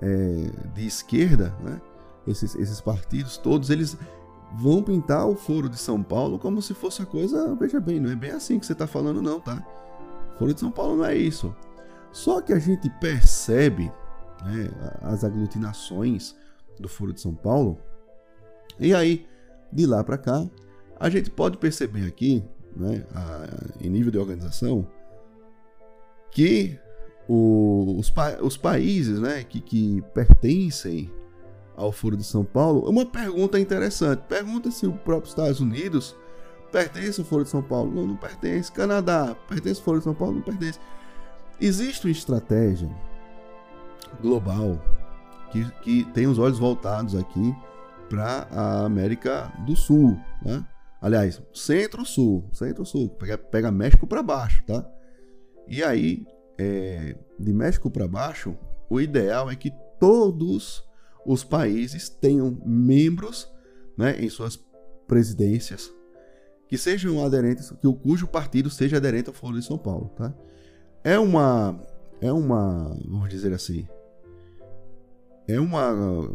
é, 0.00 0.50
de 0.74 0.86
esquerda, 0.86 1.54
né? 1.62 1.80
esses, 2.26 2.54
esses 2.56 2.80
partidos 2.80 3.36
todos, 3.36 3.70
eles 3.70 3.96
vão 4.56 4.82
pintar 4.82 5.26
o 5.26 5.36
Foro 5.36 5.68
de 5.68 5.78
São 5.78 6.02
Paulo 6.02 6.38
como 6.38 6.60
se 6.60 6.74
fosse 6.74 7.00
a 7.02 7.06
coisa, 7.06 7.54
veja 7.54 7.78
bem, 7.78 8.00
não 8.00 8.10
é 8.10 8.16
bem 8.16 8.32
assim 8.32 8.58
que 8.58 8.66
você 8.66 8.72
está 8.72 8.86
falando 8.86 9.22
não, 9.22 9.40
tá? 9.40 9.64
Foro 10.40 10.54
de 10.54 10.60
São 10.60 10.70
Paulo 10.70 10.96
não 10.96 11.04
é 11.04 11.14
isso. 11.14 11.54
Só 12.10 12.40
que 12.40 12.54
a 12.54 12.58
gente 12.58 12.88
percebe 12.98 13.92
né, 14.42 14.70
as 15.02 15.22
aglutinações 15.22 16.34
do 16.78 16.88
Foro 16.88 17.12
de 17.12 17.20
São 17.20 17.34
Paulo, 17.34 17.78
e 18.78 18.94
aí, 18.94 19.26
de 19.70 19.84
lá 19.84 20.02
para 20.02 20.16
cá, 20.16 20.48
a 20.98 21.10
gente 21.10 21.28
pode 21.30 21.58
perceber 21.58 22.06
aqui, 22.06 22.42
né, 22.74 23.04
a, 23.14 23.84
em 23.84 23.90
nível 23.90 24.10
de 24.10 24.16
organização, 24.16 24.86
que 26.30 26.78
o, 27.28 27.96
os, 27.98 28.08
pa 28.08 28.38
os 28.40 28.56
países 28.56 29.20
né, 29.20 29.44
que, 29.44 29.60
que 29.60 30.02
pertencem 30.14 31.12
ao 31.76 31.92
Foro 31.92 32.16
de 32.16 32.24
São 32.24 32.46
Paulo, 32.46 32.88
uma 32.88 33.04
pergunta 33.04 33.60
interessante. 33.60 34.22
Pergunta 34.26 34.70
se 34.70 34.86
o 34.86 34.92
próprio 34.92 35.28
Estados 35.28 35.60
Unidos 35.60 36.16
pertence 36.70 37.20
ao 37.20 37.26
Foro 37.26 37.44
de 37.44 37.50
São 37.50 37.62
Paulo. 37.62 37.90
Não, 37.92 38.06
não 38.06 38.16
pertence. 38.16 38.70
Canadá 38.70 39.36
pertence 39.48 39.80
ao 39.80 39.84
Foro 39.84 39.98
de 39.98 40.04
São 40.04 40.14
Paulo? 40.14 40.36
Não 40.36 40.42
pertence. 40.42 40.78
Existe 41.60 42.06
uma 42.06 42.12
estratégia 42.12 42.88
global 44.20 44.80
que, 45.52 45.70
que 45.82 46.04
tem 46.12 46.26
os 46.26 46.38
olhos 46.38 46.58
voltados 46.58 47.14
aqui 47.14 47.54
para 48.08 48.48
a 48.50 48.84
América 48.84 49.52
do 49.66 49.76
Sul, 49.76 50.18
né? 50.42 50.64
Aliás, 51.00 51.40
Centro-Sul, 51.54 52.48
Centro-Sul, 52.52 53.08
pega, 53.10 53.38
pega 53.38 53.70
México 53.70 54.06
para 54.06 54.22
baixo, 54.22 54.62
tá? 54.66 54.86
E 55.66 55.82
aí, 55.82 56.26
é, 56.58 57.16
de 57.38 57.52
México 57.52 57.90
para 57.90 58.06
baixo, 58.06 58.54
o 58.88 59.00
ideal 59.00 59.50
é 59.50 59.56
que 59.56 59.72
todos 59.98 60.84
os 61.24 61.44
países 61.44 62.08
tenham 62.08 62.60
membros 62.64 63.50
né, 63.96 64.20
em 64.20 64.28
suas 64.28 64.58
presidências 65.06 65.90
que 66.70 66.78
sejam 66.78 67.24
aderentes, 67.24 67.72
que 67.72 67.86
o 67.88 67.92
cujo 67.92 68.28
partido 68.28 68.70
seja 68.70 68.98
aderente 68.98 69.28
ao 69.28 69.34
Foro 69.34 69.58
de 69.58 69.66
São 69.66 69.76
Paulo, 69.76 70.08
tá? 70.14 70.32
É 71.02 71.18
uma 71.18 71.76
é 72.20 72.32
uma, 72.32 72.96
vamos 73.08 73.28
dizer 73.28 73.52
assim, 73.52 73.88
é 75.48 75.58
uma 75.58 76.30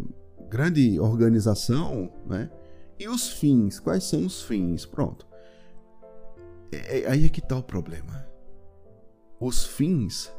grande 0.49 0.99
organização, 0.99 2.11
né? 2.25 2.51
E 2.99 3.07
os 3.07 3.29
fins, 3.29 3.79
quais 3.79 4.03
são 4.03 4.25
os 4.25 4.41
fins? 4.41 4.85
Pronto. 4.85 5.25
É, 6.69 6.99
é, 6.99 7.09
aí 7.09 7.25
é 7.25 7.29
que 7.29 7.39
está 7.39 7.55
o 7.55 7.63
problema. 7.63 8.27
Os 9.39 9.65
fins, 9.65 10.29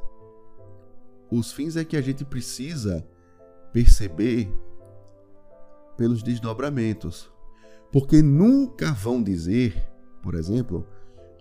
os 1.31 1.53
fins 1.53 1.75
é 1.75 1.85
que 1.87 1.97
a 1.97 2.03
gente 2.03 2.23
precisa 2.23 3.07
perceber 3.73 4.53
pelos 5.97 6.23
desdobramentos. 6.23 7.31
Porque 7.99 8.21
nunca 8.21 8.93
vão 8.93 9.23
dizer, 9.23 9.75
por 10.23 10.35
exemplo, 10.35 10.87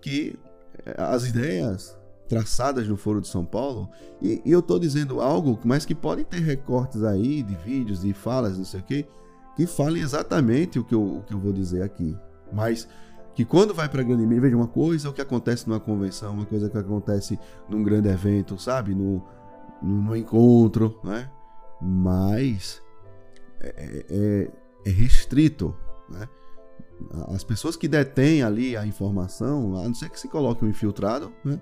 que 0.02 0.40
eh, 0.86 0.96
as 0.98 1.28
ideias 1.28 2.00
traçadas 2.30 2.88
no 2.88 2.96
Foro 2.96 3.20
de 3.20 3.28
São 3.28 3.44
Paulo, 3.44 3.90
e, 4.22 4.42
e 4.46 4.54
eu 4.54 4.60
estou 4.62 4.80
dizendo 4.80 5.20
algo, 5.20 5.60
mas 5.66 5.86
que 5.86 5.94
podem 5.94 6.24
ter 6.24 6.40
recortes 6.40 7.04
aí 7.04 7.44
de 7.44 7.54
vídeos, 7.56 8.04
de 8.04 8.14
falas, 8.14 8.58
não 8.58 8.64
sei 8.64 8.80
o 8.80 8.84
que, 8.84 9.06
que 9.58 9.68
falem 9.68 10.02
exatamente 10.02 10.80
o 10.80 10.86
que, 10.86 10.96
eu, 10.96 11.18
o 11.18 11.24
que 11.24 11.34
eu 11.34 11.40
vou 11.40 11.52
dizer 11.52 11.84
aqui. 11.84 12.18
Mas 12.54 12.88
que 13.34 13.44
quando 13.44 13.74
vai 13.74 13.90
para 13.90 14.00
a 14.00 14.06
grande 14.06 14.26
mídia, 14.26 14.44
veja 14.44 14.56
uma 14.56 14.70
coisa, 14.70 15.10
o 15.10 15.14
que 15.14 15.22
acontece 15.22 15.68
numa 15.68 15.82
convenção, 15.82 16.36
uma 16.36 16.46
coisa 16.46 16.70
que 16.70 16.78
acontece 16.78 17.38
num 17.68 17.84
grande 17.84 18.08
evento, 18.08 18.58
sabe? 18.58 18.96
No, 18.96 19.22
no, 19.84 20.04
no 20.04 20.16
encontro, 20.16 21.02
né? 21.04 21.30
mas 21.82 22.82
é, 23.60 23.68
é, 23.68 24.06
é, 24.10 24.52
é 24.86 24.90
restrito. 24.90 25.76
Né? 26.10 26.26
As 27.34 27.44
pessoas 27.44 27.75
que 27.75 27.88
detêm 27.88 28.42
ali 28.42 28.75
a 28.75 28.86
informação, 28.86 29.75
a 29.75 29.84
não 29.84 29.94
ser 29.94 30.10
que 30.10 30.20
se 30.20 30.28
coloque 30.28 30.64
um 30.64 30.70
infiltrado, 30.70 31.32
né? 31.44 31.60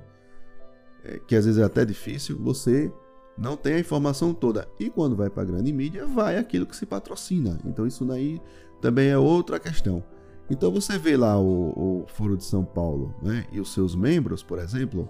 é, 1.04 1.20
que 1.20 1.36
às 1.36 1.46
vezes 1.46 1.60
é 1.60 1.64
até 1.64 1.84
difícil, 1.84 2.38
você 2.40 2.92
não 3.38 3.58
tem 3.58 3.76
a 3.76 3.80
informação 3.80 4.34
toda. 4.34 4.68
E 4.80 4.90
quando 4.90 5.16
vai 5.16 5.30
para 5.30 5.44
a 5.44 5.46
grande 5.46 5.74
mídia, 5.74 6.06
vai 6.06 6.38
aquilo 6.38 6.66
que 6.66 6.76
se 6.76 6.86
patrocina. 6.86 7.60
Então 7.66 7.86
isso 7.86 8.06
daí 8.06 8.42
também 8.82 9.10
é 9.10 9.18
outra 9.18 9.60
questão. 9.60 10.04
Então 10.50 10.72
você 10.72 10.98
vê 10.98 11.18
lá 11.18 11.40
o, 11.40 12.04
o 12.04 12.06
Foro 12.08 12.38
de 12.38 12.44
São 12.44 12.64
Paulo 12.64 13.14
né? 13.22 13.46
e 13.52 13.60
os 13.60 13.74
seus 13.74 13.96
membros, 13.96 14.44
por 14.44 14.60
exemplo, 14.60 15.10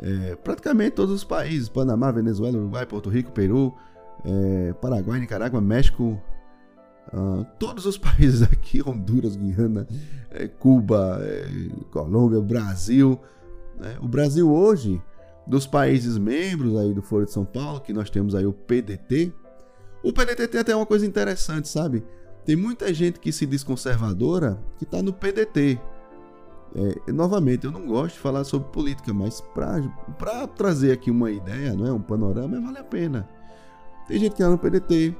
é, 0.00 0.34
praticamente 0.36 0.92
todos 0.96 1.14
os 1.14 1.24
países, 1.24 1.68
Panamá, 1.68 2.10
Venezuela, 2.10 2.58
Uruguai, 2.58 2.86
Porto 2.86 3.10
Rico, 3.10 3.30
Peru, 3.32 3.74
é, 4.24 4.72
Paraguai, 4.74 5.20
Nicarágua, 5.20 5.60
México, 5.60 6.20
uh, 7.12 7.46
todos 7.58 7.86
os 7.86 7.96
países 7.98 8.42
aqui, 8.42 8.82
Honduras, 8.86 9.36
Guiana, 9.36 9.86
é, 10.30 10.46
Cuba, 10.48 11.18
é, 11.22 11.46
Colômbia, 11.90 12.40
Brasil. 12.40 13.18
Né? 13.78 13.96
O 14.00 14.08
Brasil 14.08 14.52
hoje, 14.52 15.00
dos 15.46 15.66
países 15.66 16.18
membros 16.18 16.76
aí 16.76 16.92
do 16.92 17.02
Foro 17.02 17.24
de 17.24 17.32
São 17.32 17.44
Paulo, 17.44 17.80
que 17.80 17.92
nós 17.92 18.10
temos 18.10 18.34
aí 18.34 18.46
o 18.46 18.52
PDT. 18.52 19.32
O 20.02 20.12
PDT 20.12 20.48
tem 20.48 20.60
até 20.60 20.74
uma 20.74 20.86
coisa 20.86 21.06
interessante, 21.06 21.68
sabe? 21.68 22.04
Tem 22.44 22.56
muita 22.56 22.92
gente 22.92 23.20
que 23.20 23.32
se 23.32 23.46
diz 23.46 23.62
conservadora 23.62 24.58
que 24.76 24.84
está 24.84 25.02
no 25.02 25.12
PDT. 25.12 25.80
É, 26.74 27.12
novamente, 27.12 27.66
eu 27.66 27.70
não 27.70 27.86
gosto 27.86 28.14
de 28.14 28.20
falar 28.20 28.44
sobre 28.44 28.68
política, 28.70 29.12
mas 29.12 29.42
para 30.18 30.46
trazer 30.48 30.92
aqui 30.92 31.10
uma 31.10 31.30
ideia, 31.30 31.74
não 31.74 31.86
é 31.86 31.92
um 31.92 32.00
panorama, 32.00 32.60
vale 32.60 32.78
a 32.78 32.84
pena. 32.84 33.28
Tem 34.08 34.18
gente 34.18 34.34
que 34.34 34.42
está 34.42 34.50
no 34.50 34.58
PDT. 34.58 35.14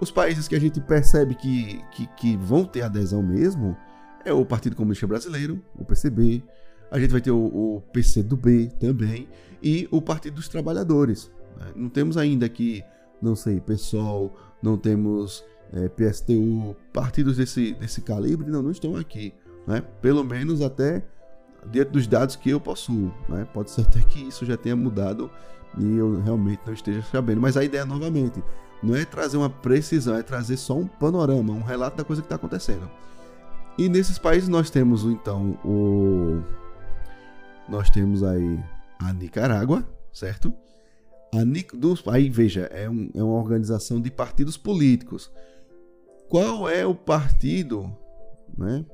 Os 0.00 0.10
países 0.10 0.48
que 0.48 0.56
a 0.56 0.58
gente 0.58 0.80
percebe 0.80 1.34
que, 1.34 1.84
que, 1.92 2.06
que 2.16 2.36
vão 2.38 2.64
ter 2.64 2.80
adesão 2.80 3.22
mesmo 3.22 3.76
é 4.24 4.32
o 4.32 4.46
Partido 4.46 4.74
Comunista 4.74 5.06
Brasileiro, 5.06 5.62
o 5.78 5.84
PCB. 5.84 6.42
A 6.90 6.98
gente 6.98 7.10
vai 7.10 7.20
ter 7.20 7.30
o, 7.30 7.36
o 7.36 7.82
PCdoB 7.92 8.70
também 8.80 9.28
e 9.62 9.86
o 9.90 10.00
Partido 10.00 10.36
dos 10.36 10.48
Trabalhadores. 10.48 11.30
Né? 11.58 11.72
Não 11.76 11.90
temos 11.90 12.16
ainda 12.16 12.46
aqui, 12.46 12.82
não 13.20 13.36
sei, 13.36 13.60
PSOL, 13.60 14.34
não 14.62 14.78
temos 14.78 15.44
é, 15.70 15.88
PSTU, 15.90 16.74
partidos 16.94 17.36
desse, 17.36 17.74
desse 17.74 18.00
calibre 18.00 18.50
não, 18.50 18.62
não 18.62 18.70
estão 18.70 18.96
aqui. 18.96 19.34
Né? 19.66 19.82
Pelo 20.00 20.24
menos 20.24 20.62
até 20.62 21.04
dentro 21.66 21.92
dos 21.92 22.06
dados 22.06 22.36
que 22.36 22.48
eu 22.48 22.58
possuo. 22.58 23.12
Né? 23.28 23.46
Pode 23.52 23.70
ser 23.70 23.82
até 23.82 24.00
que 24.00 24.26
isso 24.26 24.46
já 24.46 24.56
tenha 24.56 24.74
mudado 24.74 25.30
e 25.78 25.96
eu 25.96 26.22
realmente 26.22 26.62
não 26.66 26.72
esteja 26.72 27.02
sabendo. 27.02 27.40
Mas 27.40 27.58
a 27.58 27.62
ideia, 27.62 27.84
novamente, 27.84 28.42
não 28.82 28.96
é 28.96 29.04
trazer 29.04 29.36
uma 29.36 29.50
precisão, 29.50 30.16
é 30.16 30.22
trazer 30.22 30.56
só 30.56 30.76
um 30.76 30.86
panorama, 30.86 31.52
um 31.52 31.62
relato 31.62 31.96
da 31.96 32.04
coisa 32.04 32.22
que 32.22 32.26
está 32.26 32.36
acontecendo. 32.36 32.90
E 33.78 33.88
nesses 33.88 34.18
países 34.18 34.48
nós 34.48 34.70
temos 34.70 35.04
então 35.04 35.58
o. 35.64 36.42
Nós 37.68 37.88
temos 37.90 38.22
aí 38.22 38.58
a 38.98 39.12
Nicarágua, 39.12 39.86
certo? 40.12 40.52
A 41.32 41.44
Nic... 41.44 41.72
Aí 42.08 42.28
veja, 42.28 42.62
é, 42.72 42.90
um, 42.90 43.10
é 43.14 43.22
uma 43.22 43.38
organização 43.38 44.00
de 44.00 44.10
partidos 44.10 44.56
políticos. 44.56 45.30
Qual 46.28 46.68
é 46.68 46.84
o 46.84 46.94
partido 46.94 47.96
né, 48.56 48.84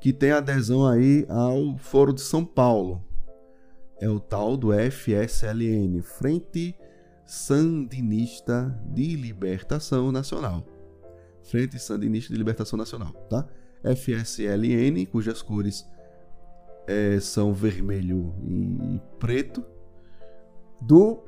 que 0.00 0.12
tem 0.12 0.30
adesão 0.30 0.86
aí 0.86 1.26
ao 1.28 1.76
Foro 1.76 2.12
de 2.12 2.22
São 2.22 2.44
Paulo? 2.44 3.02
é 4.04 4.08
o 4.08 4.20
tal 4.20 4.56
do 4.56 4.68
FSLN, 4.72 6.02
Frente 6.02 6.74
Sandinista 7.26 8.78
de 8.92 9.16
Libertação 9.16 10.12
Nacional. 10.12 10.66
Frente 11.42 11.78
Sandinista 11.78 12.32
de 12.32 12.38
Libertação 12.38 12.78
Nacional, 12.78 13.12
tá? 13.28 13.46
FSLN, 13.82 15.06
cujas 15.06 15.42
cores 15.42 15.86
é, 16.86 17.18
são 17.20 17.52
vermelho 17.52 18.34
e 18.42 19.00
preto, 19.18 19.64
do 20.80 21.22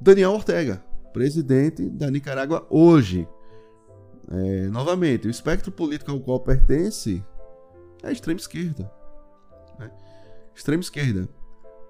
Daniel 0.00 0.32
Ortega, 0.32 0.82
presidente 1.12 1.88
da 1.88 2.10
Nicarágua 2.10 2.66
hoje. 2.70 3.28
É, 4.28 4.68
novamente, 4.68 5.28
o 5.28 5.30
espectro 5.30 5.70
político 5.70 6.10
ao 6.10 6.20
qual 6.20 6.40
pertence 6.40 7.24
é 8.02 8.08
a 8.08 8.12
extrema 8.12 8.40
esquerda. 8.40 8.90
Né? 9.78 9.90
Extrema 10.54 10.82
esquerda 10.82 11.28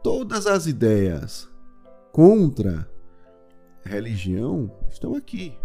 todas 0.02 0.46
as 0.46 0.66
ideias 0.66 1.48
contra 2.12 2.88
religião 3.86 4.70
estão 4.90 5.14
aqui. 5.14 5.56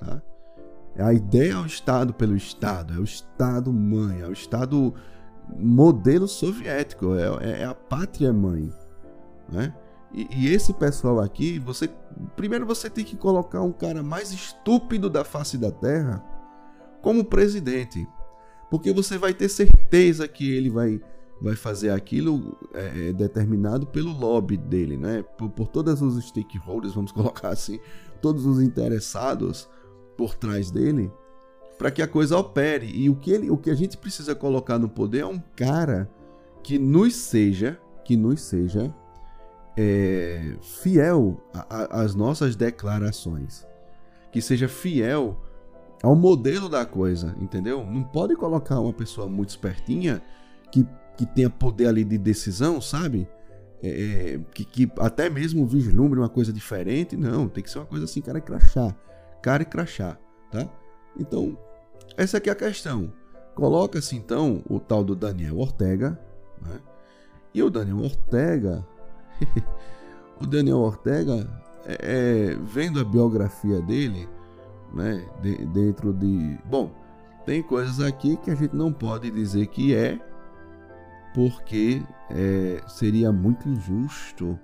Tá? 0.00 0.22
A 0.98 1.12
ideia 1.12 1.52
é 1.52 1.56
o 1.56 1.66
Estado 1.66 2.12
pelo 2.12 2.36
Estado, 2.36 2.94
é 2.94 2.98
o 2.98 3.04
Estado 3.04 3.72
mãe, 3.72 4.20
é 4.20 4.26
o 4.26 4.32
Estado 4.32 4.94
modelo 5.56 6.28
soviético, 6.28 7.14
é, 7.14 7.62
é 7.62 7.64
a 7.64 7.74
pátria 7.74 8.32
mãe, 8.32 8.70
né? 9.50 9.74
E, 10.12 10.28
e, 10.30 10.54
esse 10.54 10.74
pessoal 10.74 11.20
aqui, 11.20 11.58
você 11.58 11.88
primeiro 12.36 12.66
você 12.66 12.90
tem 12.90 13.04
que 13.04 13.16
colocar 13.16 13.62
um 13.62 13.72
cara 13.72 14.02
mais 14.02 14.30
estúpido 14.30 15.08
da 15.08 15.24
face 15.24 15.56
da 15.56 15.70
Terra 15.70 16.22
como 17.00 17.24
presidente, 17.24 18.06
porque 18.70 18.92
você 18.92 19.16
vai 19.16 19.32
ter 19.32 19.48
certeza 19.48 20.28
que 20.28 20.50
ele 20.50 20.68
vai 20.68 21.00
vai 21.42 21.56
fazer 21.56 21.90
aquilo 21.90 22.56
é, 22.72 23.08
é 23.08 23.12
determinado 23.12 23.86
pelo 23.86 24.12
lobby 24.12 24.56
dele, 24.56 24.96
né? 24.96 25.22
Por, 25.36 25.50
por 25.50 25.68
todos 25.68 26.00
os 26.00 26.24
stakeholders, 26.28 26.94
vamos 26.94 27.10
colocar 27.12 27.48
assim, 27.48 27.80
todos 28.20 28.46
os 28.46 28.62
interessados 28.62 29.68
por 30.16 30.34
trás 30.34 30.70
dele, 30.70 31.10
para 31.76 31.90
que 31.90 32.00
a 32.00 32.06
coisa 32.06 32.38
opere. 32.38 32.86
E 32.94 33.10
o 33.10 33.16
que 33.16 33.30
ele, 33.30 33.50
o 33.50 33.56
que 33.56 33.70
a 33.70 33.74
gente 33.74 33.96
precisa 33.96 34.34
colocar 34.34 34.78
no 34.78 34.88
poder 34.88 35.20
é 35.20 35.26
um 35.26 35.42
cara 35.56 36.08
que 36.62 36.78
nos 36.78 37.14
seja, 37.16 37.78
que 38.04 38.16
nos 38.16 38.40
seja 38.40 38.94
é, 39.76 40.56
fiel 40.60 41.42
às 41.90 42.14
nossas 42.14 42.54
declarações, 42.54 43.66
que 44.30 44.40
seja 44.40 44.68
fiel 44.68 45.36
ao 46.02 46.14
modelo 46.14 46.68
da 46.68 46.84
coisa, 46.84 47.34
entendeu? 47.40 47.84
Não 47.84 48.02
pode 48.02 48.34
colocar 48.36 48.78
uma 48.80 48.92
pessoa 48.92 49.28
muito 49.28 49.50
espertinha 49.50 50.22
que, 50.70 50.86
que 51.16 51.26
tenha 51.26 51.50
poder 51.50 51.86
ali 51.86 52.04
de 52.04 52.18
decisão, 52.18 52.80
sabe? 52.80 53.28
É, 53.82 53.88
é 53.88 54.40
que, 54.54 54.64
que, 54.64 54.92
até 54.98 55.28
mesmo 55.28 55.66
vislumbre 55.66 56.18
uma 56.18 56.28
coisa 56.28 56.52
diferente. 56.52 57.16
Não, 57.16 57.48
tem 57.48 57.62
que 57.62 57.70
ser 57.70 57.78
uma 57.78 57.86
coisa 57.86 58.04
assim, 58.04 58.20
cara 58.20 58.38
e 58.38 58.42
crachá. 58.42 58.94
Cara 59.42 59.62
e 59.62 59.66
crachá, 59.66 60.16
tá? 60.50 60.68
Então, 61.18 61.58
essa 62.16 62.38
aqui 62.38 62.48
é 62.48 62.52
a 62.52 62.56
questão. 62.56 63.12
Coloca-se 63.54 64.16
então 64.16 64.62
o 64.68 64.80
tal 64.80 65.04
do 65.04 65.14
Daniel 65.14 65.58
Ortega, 65.58 66.18
né? 66.60 66.80
E 67.54 67.62
o 67.62 67.68
Daniel 67.68 67.98
Ortega, 67.98 68.86
o 70.40 70.46
Daniel 70.46 70.78
Ortega, 70.78 71.46
é, 71.84 71.98
é, 72.52 72.56
vendo 72.64 73.00
a 73.00 73.04
biografia 73.04 73.80
dele, 73.82 74.28
né, 74.94 75.26
de, 75.42 75.66
dentro 75.66 76.12
de. 76.12 76.58
Bom, 76.64 76.90
tem 77.44 77.62
coisas 77.62 78.00
aqui 78.00 78.36
que 78.36 78.50
a 78.50 78.54
gente 78.54 78.74
não 78.74 78.92
pode 78.92 79.30
dizer 79.30 79.66
que 79.66 79.94
é, 79.94 80.18
porque 81.34 82.02
é, 82.30 82.80
seria 82.88 83.32
muito 83.32 83.68
injusto 83.68 84.58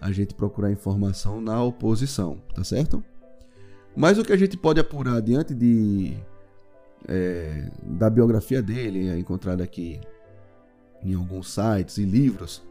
a 0.00 0.12
gente 0.12 0.34
procurar 0.34 0.70
informação 0.70 1.40
na 1.40 1.62
oposição, 1.62 2.40
tá 2.54 2.62
certo? 2.62 3.02
Mas 3.96 4.18
o 4.18 4.24
que 4.24 4.32
a 4.32 4.36
gente 4.36 4.56
pode 4.56 4.80
apurar 4.80 5.20
diante 5.22 5.54
de 5.54 6.16
é, 7.06 7.70
da 7.82 8.08
biografia 8.08 8.62
dele, 8.62 9.08
é 9.08 9.18
encontrada 9.18 9.62
aqui 9.62 10.00
em 11.02 11.14
alguns 11.14 11.52
sites 11.52 11.98
e 11.98 12.04
livros, 12.04 12.62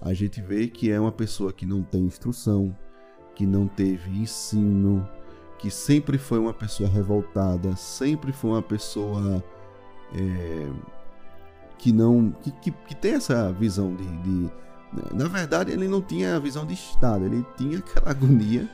a 0.00 0.12
gente 0.12 0.40
vê 0.40 0.68
que 0.68 0.90
é 0.90 1.00
uma 1.00 1.12
pessoa 1.12 1.52
que 1.52 1.66
não 1.66 1.82
tem 1.82 2.02
instrução, 2.02 2.76
que 3.34 3.46
não 3.46 3.66
teve 3.66 4.10
ensino, 4.10 5.06
que 5.58 5.70
sempre 5.70 6.18
foi 6.18 6.38
uma 6.38 6.54
pessoa 6.54 6.88
revoltada, 6.88 7.74
sempre 7.76 8.32
foi 8.32 8.50
uma 8.50 8.62
pessoa 8.62 9.42
é, 10.14 10.70
que 11.78 11.92
não 11.92 12.30
que, 12.30 12.50
que, 12.50 12.70
que, 12.70 12.94
tem 12.94 13.14
essa 13.14 13.52
visão 13.52 13.94
de, 13.94 14.04
de, 14.22 14.50
na 15.14 15.28
verdade 15.28 15.72
ele 15.72 15.88
não 15.88 16.00
tinha 16.00 16.36
a 16.36 16.38
visão 16.38 16.66
de 16.66 16.74
estado 16.74 17.24
ele 17.24 17.44
tinha 17.56 17.78
aquela 17.78 18.10
agonia 18.12 18.68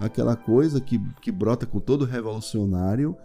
aquela 0.00 0.36
coisa 0.36 0.80
que, 0.80 0.98
que 1.20 1.30
brota 1.30 1.66
com 1.66 1.78
todo 1.78 2.04
revolucionário 2.04 3.16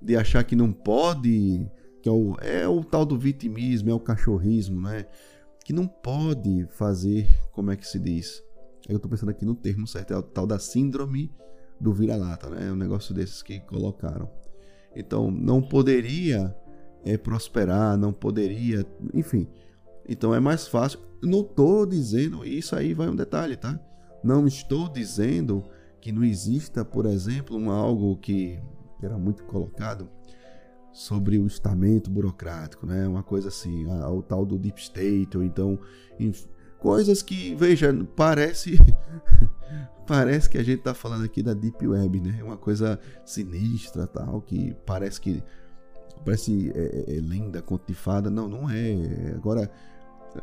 de 0.00 0.16
achar 0.16 0.44
que 0.44 0.54
não 0.54 0.72
pode 0.72 1.66
que 2.02 2.08
é 2.08 2.12
o, 2.12 2.36
é 2.40 2.68
o 2.68 2.84
tal 2.84 3.04
do 3.04 3.18
vitimismo 3.18 3.90
é 3.90 3.94
o 3.94 4.00
cachorrismo 4.00 4.80
né 4.80 5.06
que 5.66 5.72
não 5.72 5.88
pode 5.88 6.64
fazer, 6.68 7.28
como 7.50 7.72
é 7.72 7.76
que 7.76 7.84
se 7.84 7.98
diz? 7.98 8.40
Eu 8.88 8.98
estou 8.98 9.10
pensando 9.10 9.30
aqui 9.30 9.44
no 9.44 9.56
termo 9.56 9.84
certo, 9.84 10.14
é 10.14 10.16
o 10.16 10.22
tal 10.22 10.46
da 10.46 10.60
síndrome 10.60 11.34
do 11.80 11.92
vira-lata, 11.92 12.48
né? 12.48 12.68
É 12.68 12.72
um 12.72 12.76
negócio 12.76 13.12
desses 13.12 13.42
que 13.42 13.58
colocaram. 13.58 14.30
Então, 14.94 15.28
não 15.28 15.60
poderia 15.60 16.54
é, 17.04 17.16
prosperar, 17.16 17.96
não 17.96 18.12
poderia, 18.12 18.86
enfim. 19.14 19.48
Então 20.08 20.34
é 20.34 20.40
mais 20.40 20.68
fácil. 20.68 21.00
Não 21.22 21.40
estou 21.40 21.86
dizendo, 21.86 22.44
isso 22.44 22.76
aí 22.76 22.94
vai 22.94 23.08
um 23.08 23.16
detalhe, 23.16 23.56
tá? 23.56 23.78
Não 24.22 24.46
estou 24.46 24.88
dizendo 24.88 25.64
que 26.00 26.12
não 26.12 26.22
exista, 26.22 26.84
por 26.84 27.06
exemplo, 27.06 27.70
algo 27.70 28.16
que 28.16 28.58
era 29.02 29.18
muito 29.18 29.44
colocado, 29.44 30.08
sobre 30.96 31.38
o 31.38 31.46
estamento 31.46 32.10
burocrático, 32.10 32.86
né? 32.86 33.06
Uma 33.06 33.22
coisa 33.22 33.48
assim, 33.48 33.86
o 33.86 34.22
tal 34.22 34.46
do 34.46 34.58
deep 34.58 34.80
state, 34.80 35.36
ou 35.36 35.44
então 35.44 35.78
coisas 36.78 37.22
que, 37.22 37.54
veja, 37.54 37.92
parece 38.16 38.78
parece 40.06 40.48
que 40.48 40.56
a 40.56 40.62
gente 40.62 40.82
tá 40.82 40.94
falando 40.94 41.24
aqui 41.24 41.42
da 41.42 41.52
deep 41.52 41.86
web, 41.86 42.20
né? 42.20 42.42
Uma 42.42 42.56
coisa 42.56 42.98
sinistra, 43.26 44.06
tal, 44.06 44.40
que 44.40 44.74
parece 44.86 45.20
que 45.20 45.42
parece 46.24 46.72
é, 46.74 47.12
é, 47.12 47.16
é 47.16 47.20
lenda, 47.20 47.62
conto 47.62 47.86
de 47.86 47.94
fada, 47.94 48.30
não, 48.30 48.48
não 48.48 48.70
é. 48.70 49.34
Agora 49.34 49.70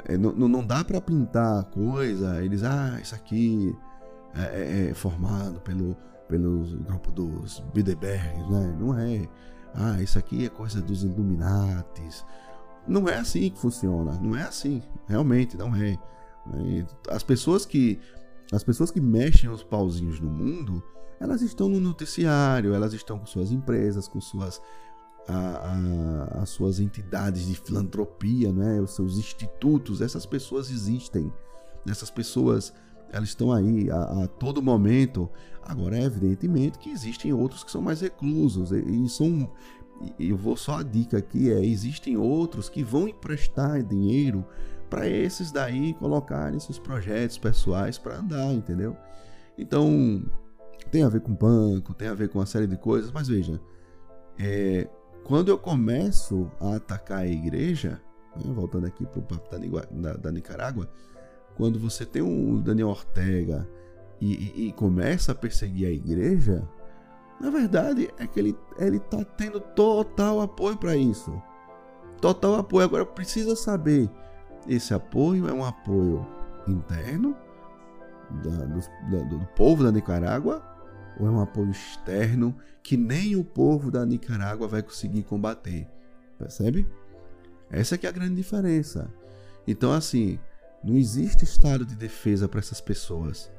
é, 0.05 0.17
não, 0.17 0.31
não 0.33 0.65
dá 0.65 0.83
para 0.83 0.99
pintar 1.01 1.65
coisa, 1.65 2.43
eles, 2.43 2.63
ah, 2.63 2.99
isso 3.01 3.13
aqui 3.15 3.75
é, 4.35 4.41
é, 4.41 4.89
é 4.89 4.93
formado 4.93 5.59
pelo 5.61 5.95
pelo 6.27 6.63
grupo 6.77 7.11
dos 7.11 7.59
Bilderbergs, 7.73 8.49
né? 8.49 8.75
Não 8.79 8.97
é 8.97 9.27
ah, 9.75 10.01
isso 10.01 10.19
aqui 10.19 10.45
é 10.45 10.49
coisa 10.49 10.81
dos 10.81 11.03
Illuminates. 11.03 12.25
Não 12.87 13.07
é 13.07 13.17
assim 13.17 13.49
que 13.49 13.57
funciona, 13.57 14.19
não 14.21 14.35
é 14.35 14.43
assim, 14.43 14.81
realmente 15.07 15.57
não 15.57 15.75
é. 15.75 15.97
As 17.09 17.23
pessoas 17.23 17.65
que 17.65 17.99
as 18.51 18.63
pessoas 18.63 18.91
que 18.91 19.01
mexem 19.01 19.49
os 19.49 19.63
pauzinhos 19.63 20.19
no 20.19 20.29
mundo, 20.29 20.83
elas 21.19 21.41
estão 21.41 21.69
no 21.69 21.79
noticiário, 21.79 22.73
elas 22.73 22.93
estão 22.93 23.17
com 23.17 23.25
suas 23.25 23.51
empresas, 23.51 24.07
com 24.07 24.21
suas 24.21 24.61
a, 25.27 25.37
a, 25.37 26.41
as 26.41 26.49
suas 26.49 26.79
entidades 26.79 27.45
de 27.45 27.55
filantropia, 27.55 28.51
né? 28.51 28.81
os 28.81 28.95
seus 28.95 29.17
institutos, 29.17 30.01
essas 30.01 30.25
pessoas 30.25 30.69
existem. 30.69 31.31
Essas 31.87 32.09
pessoas 32.09 32.73
elas 33.13 33.29
estão 33.29 33.51
aí 33.51 33.89
a, 33.91 34.23
a, 34.23 34.27
todo 34.27 34.61
momento. 34.61 35.29
Agora, 35.61 35.97
é 35.97 36.03
evidentemente 36.03 36.79
que 36.79 36.89
existem 36.89 37.31
outros 37.31 37.63
que 37.63 37.71
são 37.71 37.81
mais 37.81 38.01
reclusos 38.01 38.71
e, 38.71 38.79
e 38.79 39.07
são. 39.07 39.49
Eu 40.19 40.35
vou 40.35 40.57
só 40.57 40.79
a 40.79 40.83
dica 40.83 41.19
aqui 41.19 41.51
é 41.51 41.63
existem 41.63 42.17
outros 42.17 42.67
que 42.67 42.83
vão 42.83 43.07
emprestar 43.07 43.83
dinheiro 43.83 44.43
para 44.89 45.07
esses 45.07 45.51
daí 45.51 45.93
colocarem 45.93 46.59
seus 46.59 46.79
projetos 46.79 47.37
pessoais 47.37 47.97
para 47.97 48.17
andar, 48.17 48.51
entendeu? 48.51 48.97
Então 49.57 50.25
tem 50.91 51.03
a 51.03 51.09
ver 51.09 51.21
com 51.21 51.33
banco, 51.33 51.93
tem 51.93 52.07
a 52.07 52.13
ver 52.13 52.29
com 52.29 52.39
uma 52.39 52.45
série 52.45 52.67
de 52.67 52.75
coisas, 52.75 53.11
mas 53.11 53.27
veja, 53.27 53.61
é, 54.37 54.89
quando 55.23 55.49
eu 55.49 55.57
começo 55.57 56.51
a 56.59 56.75
atacar 56.75 57.19
a 57.19 57.27
igreja, 57.27 58.01
né, 58.35 58.53
voltando 58.53 58.87
aqui 58.87 59.05
para 59.05 59.19
o 59.19 59.23
papo 59.23 59.49
da, 59.49 59.57
da, 59.91 60.17
da 60.17 60.31
Nicarágua, 60.31 60.89
quando 61.55 61.79
você 61.79 62.05
tem 62.05 62.21
um 62.21 62.59
Daniel 62.59 62.89
Ortega 62.89 63.67
e, 64.19 64.33
e, 64.33 64.67
e 64.67 64.71
começa 64.73 65.31
a 65.31 65.35
perseguir 65.35 65.87
a 65.87 65.91
igreja, 65.91 66.67
na 67.39 67.49
verdade 67.49 68.09
é 68.17 68.27
que 68.27 68.39
ele, 68.39 68.57
ele 68.77 68.99
tá 68.99 69.23
tendo 69.23 69.59
total 69.59 70.41
apoio 70.41 70.77
para 70.77 70.95
isso. 70.95 71.31
Total 72.19 72.55
apoio. 72.55 72.85
Agora 72.85 73.05
precisa 73.05 73.55
saber: 73.55 74.09
esse 74.67 74.93
apoio 74.93 75.47
é 75.47 75.53
um 75.53 75.63
apoio 75.63 76.25
interno 76.67 77.35
da, 78.43 78.65
do, 78.65 78.79
da, 79.11 79.23
do 79.23 79.45
povo 79.55 79.83
da 79.83 79.91
Nicarágua 79.91 80.72
ou 81.19 81.27
é 81.27 81.29
um 81.29 81.39
apoio 81.39 81.71
externo 81.71 82.55
que 82.81 82.97
nem 82.97 83.35
o 83.35 83.43
povo 83.43 83.89
da 83.89 84.05
Nicarágua 84.05 84.67
vai 84.67 84.83
conseguir 84.83 85.23
combater? 85.23 85.87
Percebe? 86.37 86.87
Essa 87.69 87.95
é, 87.95 87.99
é 88.03 88.07
a 88.07 88.11
grande 88.11 88.35
diferença. 88.35 89.11
Então, 89.67 89.91
assim, 89.91 90.37
não 90.83 90.95
existe 90.95 91.43
estado 91.43 91.85
de 91.85 91.95
defesa 91.95 92.47
para 92.47 92.59
essas 92.59 92.81
pessoas. 92.81 93.51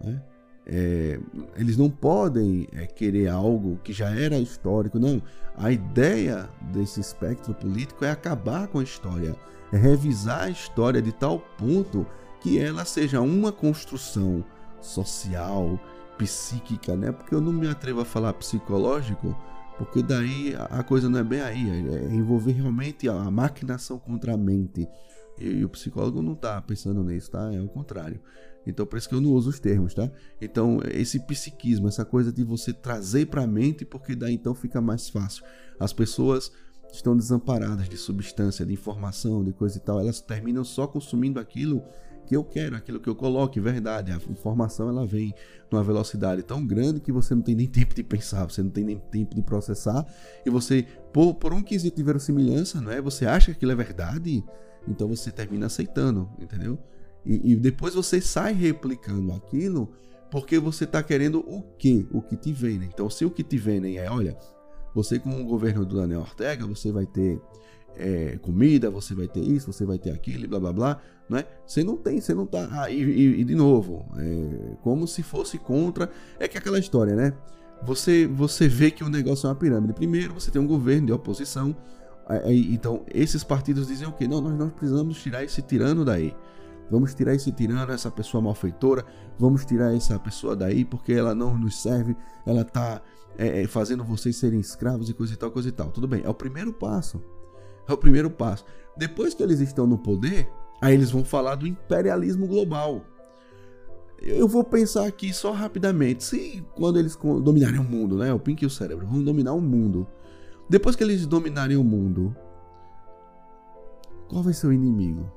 Né? 0.00 0.22
É, 0.66 1.18
eles 1.56 1.76
não 1.76 1.90
podem 1.90 2.68
é, 2.72 2.86
querer 2.86 3.28
algo 3.28 3.78
que 3.82 3.92
já 3.92 4.10
era 4.10 4.38
histórico. 4.38 4.98
Não. 4.98 5.20
A 5.56 5.72
ideia 5.72 6.48
desse 6.72 7.00
espectro 7.00 7.52
político 7.52 8.04
é 8.04 8.10
acabar 8.10 8.68
com 8.68 8.78
a 8.78 8.84
história, 8.84 9.34
é 9.72 9.76
revisar 9.76 10.44
a 10.44 10.50
história 10.50 11.02
de 11.02 11.12
tal 11.12 11.40
ponto 11.58 12.06
que 12.40 12.58
ela 12.58 12.84
seja 12.84 13.20
uma 13.20 13.52
construção 13.52 14.44
social, 14.80 15.78
psíquica, 16.20 16.94
né? 16.94 17.10
Porque 17.10 17.34
eu 17.34 17.40
não 17.40 17.52
me 17.52 17.66
atrevo 17.66 18.02
a 18.02 18.04
falar 18.04 18.34
psicológico, 18.34 19.34
porque 19.78 20.02
daí 20.02 20.54
a 20.68 20.82
coisa 20.82 21.08
não 21.08 21.18
é 21.18 21.24
bem 21.24 21.40
aí, 21.40 21.88
é 21.88 22.14
envolver 22.14 22.52
realmente 22.52 23.08
a 23.08 23.30
maquinação 23.30 23.98
contra 23.98 24.34
a 24.34 24.36
mente. 24.36 24.86
E, 25.38 25.46
e 25.46 25.64
o 25.64 25.68
psicólogo 25.70 26.20
não 26.20 26.34
está 26.34 26.60
pensando 26.60 27.02
nisso, 27.02 27.30
tá? 27.30 27.50
É 27.54 27.58
o 27.58 27.68
contrário. 27.68 28.20
Então, 28.66 28.84
por 28.84 28.98
isso 28.98 29.08
que 29.08 29.14
eu 29.14 29.20
não 29.22 29.30
uso 29.30 29.48
os 29.48 29.58
termos, 29.58 29.94
tá? 29.94 30.10
Então, 30.42 30.80
esse 30.90 31.18
psiquismo, 31.20 31.88
essa 31.88 32.04
coisa 32.04 32.30
de 32.30 32.44
você 32.44 32.74
trazer 32.74 33.26
para 33.26 33.44
a 33.44 33.46
mente, 33.46 33.86
porque 33.86 34.14
daí 34.14 34.34
então 34.34 34.54
fica 34.54 34.78
mais 34.82 35.08
fácil. 35.08 35.42
As 35.78 35.94
pessoas 35.94 36.52
estão 36.92 37.16
desamparadas 37.16 37.88
de 37.88 37.96
substância, 37.96 38.66
de 38.66 38.74
informação, 38.74 39.42
de 39.42 39.54
coisa 39.54 39.78
e 39.78 39.80
tal, 39.80 39.98
elas 39.98 40.20
terminam 40.20 40.64
só 40.64 40.86
consumindo 40.86 41.40
aquilo 41.40 41.82
que 42.30 42.36
eu 42.36 42.44
quero, 42.44 42.76
aquilo 42.76 43.00
que 43.00 43.08
eu 43.08 43.14
coloco, 43.16 43.60
verdade. 43.60 44.12
A 44.12 44.16
informação 44.30 44.88
ela 44.88 45.04
vem 45.04 45.34
numa 45.68 45.82
velocidade 45.82 46.44
tão 46.44 46.64
grande 46.64 47.00
que 47.00 47.10
você 47.10 47.34
não 47.34 47.42
tem 47.42 47.56
nem 47.56 47.66
tempo 47.66 47.92
de 47.92 48.04
pensar, 48.04 48.48
você 48.48 48.62
não 48.62 48.70
tem 48.70 48.84
nem 48.84 48.98
tempo 48.98 49.34
de 49.34 49.42
processar, 49.42 50.06
e 50.46 50.48
você, 50.48 50.86
por, 51.12 51.34
por 51.34 51.52
um 51.52 51.60
quesito 51.60 51.96
de 51.96 52.04
verossimilhança, 52.04 52.80
não 52.80 52.92
é? 52.92 53.02
Você 53.02 53.26
acha 53.26 53.46
que 53.46 53.56
aquilo 53.56 53.72
é 53.72 53.74
verdade, 53.74 54.44
então 54.86 55.08
você 55.08 55.32
termina 55.32 55.66
aceitando, 55.66 56.30
entendeu? 56.38 56.78
E, 57.26 57.50
e 57.52 57.56
depois 57.56 57.94
você 57.94 58.20
sai 58.20 58.52
replicando 58.52 59.32
aquilo 59.32 59.90
porque 60.30 60.56
você 60.60 60.84
está 60.84 61.02
querendo 61.02 61.40
o 61.40 61.62
que? 61.76 62.06
O 62.12 62.22
que 62.22 62.36
te 62.36 62.52
vendem. 62.52 62.88
Então, 62.94 63.10
se 63.10 63.24
o 63.24 63.30
que 63.30 63.42
te 63.42 63.58
vendem 63.58 63.98
é, 63.98 64.08
olha, 64.08 64.38
você 64.94 65.18
com 65.18 65.30
o 65.30 65.44
governo 65.44 65.84
do 65.84 65.96
Daniel 65.96 66.20
Ortega, 66.20 66.64
você 66.64 66.92
vai 66.92 67.06
ter 67.06 67.40
é, 67.96 68.38
comida, 68.40 68.90
você 68.90 69.14
vai 69.14 69.28
ter 69.28 69.40
isso, 69.40 69.72
você 69.72 69.84
vai 69.84 69.98
ter 69.98 70.10
aquilo, 70.10 70.48
blá 70.48 70.58
blá 70.58 70.72
blá, 70.72 71.00
não 71.28 71.38
é? 71.38 71.46
Você 71.66 71.84
não 71.84 71.96
tem, 71.96 72.20
você 72.20 72.34
não 72.34 72.46
tá. 72.46 72.68
Ah, 72.70 72.90
e, 72.90 73.02
e, 73.02 73.40
e 73.40 73.44
de 73.44 73.54
novo, 73.54 74.06
é, 74.16 74.76
como 74.82 75.06
se 75.06 75.22
fosse 75.22 75.58
contra. 75.58 76.10
É 76.38 76.48
que 76.48 76.58
aquela 76.58 76.78
história, 76.78 77.14
né? 77.14 77.32
Você, 77.82 78.26
você 78.26 78.68
vê 78.68 78.90
que 78.90 79.02
o 79.02 79.08
negócio 79.08 79.46
é 79.46 79.50
uma 79.50 79.56
pirâmide. 79.56 79.94
Primeiro, 79.94 80.34
você 80.34 80.50
tem 80.50 80.60
um 80.60 80.66
governo 80.66 81.06
de 81.06 81.12
oposição. 81.12 81.74
Aí, 82.26 82.72
então, 82.72 83.04
esses 83.12 83.42
partidos 83.42 83.86
dizem 83.88 84.06
o 84.06 84.12
quê? 84.12 84.28
Não, 84.28 84.40
nós 84.40 84.58
não 84.58 84.68
precisamos 84.68 85.20
tirar 85.22 85.42
esse 85.42 85.62
tirano 85.62 86.04
daí. 86.04 86.34
Vamos 86.90 87.14
tirar 87.14 87.34
esse 87.34 87.50
tirano, 87.52 87.90
essa 87.92 88.10
pessoa 88.10 88.42
malfeitora. 88.42 89.04
Vamos 89.38 89.64
tirar 89.64 89.94
essa 89.94 90.18
pessoa 90.18 90.54
daí 90.54 90.84
porque 90.84 91.12
ela 91.12 91.34
não 91.34 91.56
nos 91.56 91.80
serve. 91.80 92.16
Ela 92.44 92.62
está 92.62 93.00
é, 93.38 93.62
é, 93.62 93.66
fazendo 93.66 94.04
vocês 94.04 94.36
serem 94.36 94.60
escravos 94.60 95.08
e 95.08 95.14
coisa 95.14 95.32
e 95.32 95.36
tal, 95.36 95.50
coisa 95.50 95.68
e 95.68 95.72
tal. 95.72 95.90
Tudo 95.90 96.06
bem, 96.06 96.22
é 96.24 96.28
o 96.28 96.34
primeiro 96.34 96.72
passo. 96.72 97.22
É 97.90 97.92
o 97.92 97.98
primeiro 97.98 98.30
passo. 98.30 98.64
Depois 98.96 99.34
que 99.34 99.42
eles 99.42 99.58
estão 99.58 99.86
no 99.86 99.98
poder, 99.98 100.48
aí 100.80 100.94
eles 100.94 101.10
vão 101.10 101.24
falar 101.24 101.56
do 101.56 101.66
imperialismo 101.66 102.46
global. 102.46 103.04
Eu 104.22 104.46
vou 104.46 104.62
pensar 104.62 105.06
aqui 105.06 105.32
só 105.32 105.50
rapidamente. 105.50 106.22
Se 106.22 106.64
quando 106.76 106.98
eles 106.98 107.16
dominarem 107.16 107.80
o 107.80 107.84
mundo, 107.84 108.16
né? 108.16 108.32
O 108.32 108.38
Pink 108.38 108.62
e 108.62 108.66
o 108.66 108.70
cérebro 108.70 109.06
vão 109.06 109.24
dominar 109.24 109.54
o 109.54 109.60
mundo. 109.60 110.06
Depois 110.68 110.94
que 110.94 111.02
eles 111.02 111.26
dominarem 111.26 111.76
o 111.76 111.82
mundo, 111.82 112.36
qual 114.28 114.42
vai 114.42 114.52
ser 114.52 114.68
o 114.68 114.72
inimigo? 114.72 115.28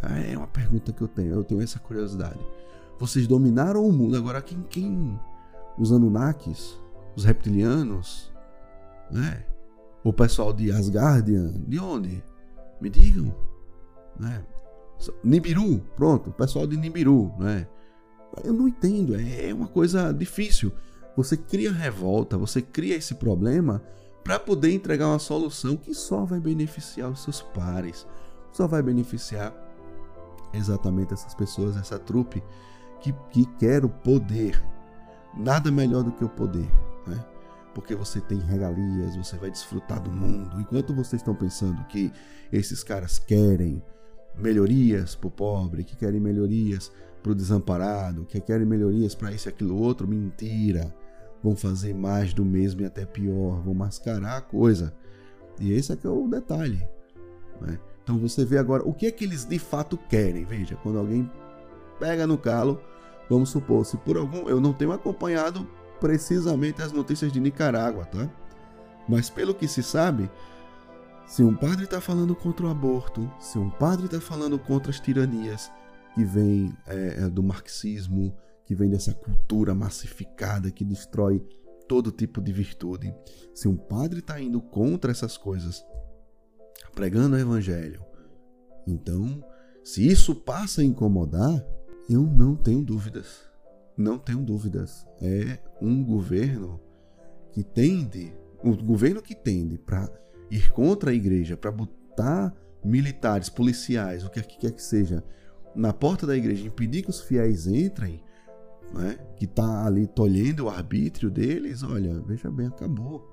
Ah, 0.00 0.18
é 0.18 0.36
uma 0.36 0.46
pergunta 0.46 0.92
que 0.92 1.02
eu 1.02 1.08
tenho. 1.08 1.34
Eu 1.34 1.42
tenho 1.42 1.60
essa 1.60 1.80
curiosidade. 1.80 2.38
Vocês 2.98 3.26
dominaram 3.26 3.84
o 3.84 3.92
mundo. 3.92 4.16
Agora, 4.16 4.40
quem? 4.40 4.62
quem? 4.68 5.18
Os 5.76 5.90
Anunnakis? 5.90 6.78
Os 7.16 7.24
reptilianos? 7.24 8.30
Né? 9.10 9.44
O 10.02 10.12
pessoal 10.12 10.52
de 10.52 10.72
Asgardian? 10.72 11.52
De 11.66 11.78
onde? 11.78 12.22
Me 12.80 12.88
digam. 12.88 13.34
Né? 14.18 14.44
Nibiru, 15.22 15.80
pronto. 15.96 16.30
O 16.30 16.32
pessoal 16.32 16.66
de 16.66 16.76
Nibiru, 16.76 17.32
né? 17.38 17.66
Eu 18.44 18.52
não 18.52 18.68
entendo. 18.68 19.14
É 19.14 19.52
uma 19.52 19.68
coisa 19.68 20.12
difícil. 20.12 20.72
Você 21.16 21.36
cria 21.36 21.72
revolta, 21.72 22.38
você 22.38 22.62
cria 22.62 22.96
esse 22.96 23.14
problema 23.14 23.82
para 24.22 24.38
poder 24.38 24.72
entregar 24.72 25.08
uma 25.08 25.18
solução 25.18 25.76
que 25.76 25.94
só 25.94 26.24
vai 26.24 26.38
beneficiar 26.40 27.10
os 27.10 27.22
seus 27.22 27.42
pares, 27.42 28.06
só 28.52 28.66
vai 28.66 28.82
beneficiar 28.82 29.52
exatamente 30.52 31.12
essas 31.12 31.34
pessoas, 31.34 31.76
essa 31.76 31.98
trupe 31.98 32.42
que, 33.00 33.12
que 33.30 33.44
quer 33.58 33.84
o 33.84 33.88
poder. 33.88 34.62
Nada 35.36 35.70
melhor 35.70 36.02
do 36.02 36.12
que 36.12 36.24
o 36.24 36.28
poder, 36.28 36.68
né? 37.06 37.24
Porque 37.74 37.94
você 37.94 38.20
tem 38.20 38.38
regalias, 38.38 39.16
você 39.16 39.36
vai 39.36 39.50
desfrutar 39.50 40.02
do 40.02 40.10
mundo. 40.10 40.60
Enquanto 40.60 40.94
vocês 40.94 41.20
estão 41.20 41.34
pensando 41.34 41.84
que 41.84 42.12
esses 42.52 42.82
caras 42.82 43.18
querem 43.18 43.82
melhorias 44.34 45.14
para 45.14 45.28
o 45.28 45.30
pobre, 45.30 45.84
que 45.84 45.96
querem 45.96 46.20
melhorias 46.20 46.90
para 47.22 47.32
o 47.32 47.34
desamparado, 47.34 48.24
que 48.24 48.40
querem 48.40 48.66
melhorias 48.66 49.14
para 49.14 49.32
isso 49.32 49.48
e 49.48 49.50
aquilo 49.50 49.80
outro, 49.80 50.08
mentira. 50.08 50.94
Vão 51.42 51.56
fazer 51.56 51.94
mais 51.94 52.34
do 52.34 52.44
mesmo 52.44 52.82
e 52.82 52.84
até 52.84 53.06
pior, 53.06 53.62
vão 53.62 53.74
mascarar 53.74 54.36
a 54.36 54.42
coisa. 54.42 54.92
E 55.58 55.72
esse 55.72 55.92
é 55.92 55.96
que 55.96 56.06
é 56.06 56.10
o 56.10 56.28
detalhe. 56.28 56.86
Né? 57.60 57.78
Então 58.02 58.18
você 58.18 58.44
vê 58.44 58.58
agora 58.58 58.82
o 58.82 58.92
que 58.92 59.06
é 59.06 59.10
que 59.10 59.24
eles 59.24 59.44
de 59.44 59.58
fato 59.58 59.96
querem. 59.96 60.44
Veja, 60.44 60.76
quando 60.76 60.98
alguém 60.98 61.30
pega 61.98 62.26
no 62.26 62.36
calo, 62.36 62.80
vamos 63.28 63.50
supor, 63.50 63.86
se 63.86 63.96
por 63.98 64.16
algum. 64.16 64.48
Eu 64.48 64.60
não 64.60 64.72
tenho 64.72 64.92
acompanhado 64.92 65.68
precisamente 66.00 66.82
as 66.82 66.92
notícias 66.92 67.32
de 67.32 67.38
Nicarágua, 67.38 68.04
tá? 68.06 68.28
Mas 69.08 69.28
pelo 69.28 69.54
que 69.54 69.68
se 69.68 69.82
sabe, 69.82 70.30
se 71.26 71.42
um 71.42 71.54
padre 71.54 71.84
está 71.84 72.00
falando 72.00 72.34
contra 72.34 72.66
o 72.66 72.70
aborto, 72.70 73.30
se 73.38 73.58
um 73.58 73.70
padre 73.70 74.06
está 74.06 74.20
falando 74.20 74.58
contra 74.58 74.90
as 74.90 74.98
tiranias 74.98 75.70
que 76.14 76.24
vêm 76.24 76.76
é, 76.86 77.24
é, 77.24 77.28
do 77.28 77.42
marxismo, 77.42 78.36
que 78.64 78.74
vem 78.74 78.90
dessa 78.90 79.14
cultura 79.14 79.74
massificada 79.74 80.70
que 80.70 80.84
destrói 80.84 81.40
todo 81.88 82.12
tipo 82.12 82.40
de 82.40 82.52
virtude, 82.52 83.14
se 83.54 83.68
um 83.68 83.76
padre 83.76 84.20
está 84.20 84.40
indo 84.40 84.60
contra 84.60 85.10
essas 85.10 85.36
coisas, 85.36 85.84
pregando 86.94 87.36
o 87.36 87.38
evangelho. 87.38 88.04
Então, 88.86 89.42
se 89.84 90.06
isso 90.06 90.34
passa 90.34 90.82
a 90.82 90.84
incomodar, 90.84 91.64
eu 92.08 92.22
não 92.22 92.54
tenho 92.54 92.82
dúvidas. 92.82 93.49
Não 93.96 94.18
tenho 94.18 94.40
dúvidas. 94.40 95.06
É 95.20 95.58
um 95.80 96.04
governo 96.04 96.80
que 97.52 97.62
tende, 97.62 98.32
um 98.62 98.74
governo 98.76 99.20
que 99.20 99.34
tende 99.34 99.78
para 99.78 100.08
ir 100.50 100.70
contra 100.70 101.10
a 101.10 101.14
igreja, 101.14 101.56
para 101.56 101.70
botar 101.70 102.54
militares, 102.84 103.48
policiais, 103.48 104.24
o 104.24 104.30
que 104.30 104.42
quer 104.42 104.72
que 104.72 104.82
seja, 104.82 105.22
na 105.74 105.92
porta 105.92 106.26
da 106.26 106.36
igreja, 106.36 106.66
impedir 106.66 107.02
que 107.02 107.10
os 107.10 107.20
fiéis 107.20 107.66
entrem, 107.66 108.22
né, 108.92 109.18
que 109.36 109.44
está 109.44 109.86
ali 109.86 110.06
tolhendo 110.06 110.64
o 110.64 110.68
arbítrio 110.68 111.30
deles, 111.30 111.82
olha, 111.82 112.20
veja 112.20 112.50
bem, 112.50 112.66
acabou. 112.66 113.30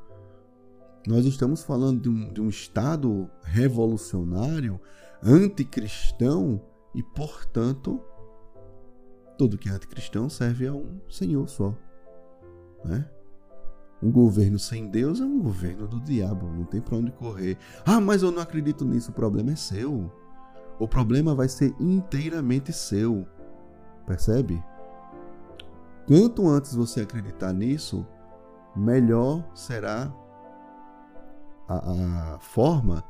Nós 1.07 1.25
estamos 1.25 1.63
falando 1.63 2.01
de 2.01 2.09
um, 2.09 2.33
de 2.33 2.41
um 2.41 2.49
Estado 2.49 3.29
revolucionário, 3.43 4.79
anticristão, 5.23 6.61
e, 6.93 7.03
portanto, 7.03 8.01
tudo 9.37 9.57
que 9.57 9.69
é 9.69 9.71
anticristão 9.71 10.29
serve 10.29 10.67
a 10.67 10.73
um 10.73 10.99
Senhor 11.09 11.47
só. 11.47 11.73
Né? 12.83 13.07
Um 14.01 14.11
governo 14.11 14.59
sem 14.59 14.87
Deus 14.87 15.19
é 15.19 15.23
um 15.23 15.39
governo 15.39 15.87
do 15.87 15.99
diabo, 15.99 16.47
não 16.47 16.65
tem 16.65 16.81
para 16.81 16.97
onde 16.97 17.11
correr. 17.11 17.57
Ah, 17.85 17.99
mas 17.99 18.21
eu 18.21 18.31
não 18.31 18.41
acredito 18.41 18.85
nisso, 18.85 19.11
o 19.11 19.13
problema 19.13 19.51
é 19.51 19.55
seu. 19.55 20.11
O 20.79 20.87
problema 20.87 21.33
vai 21.33 21.47
ser 21.47 21.75
inteiramente 21.79 22.71
seu. 22.71 23.27
Percebe? 24.05 24.63
Quanto 26.05 26.47
antes 26.47 26.75
você 26.75 27.01
acreditar 27.01 27.51
nisso, 27.51 28.05
melhor 28.75 29.43
será 29.55 30.13
a, 31.67 32.35
a 32.35 32.39
forma 32.39 33.03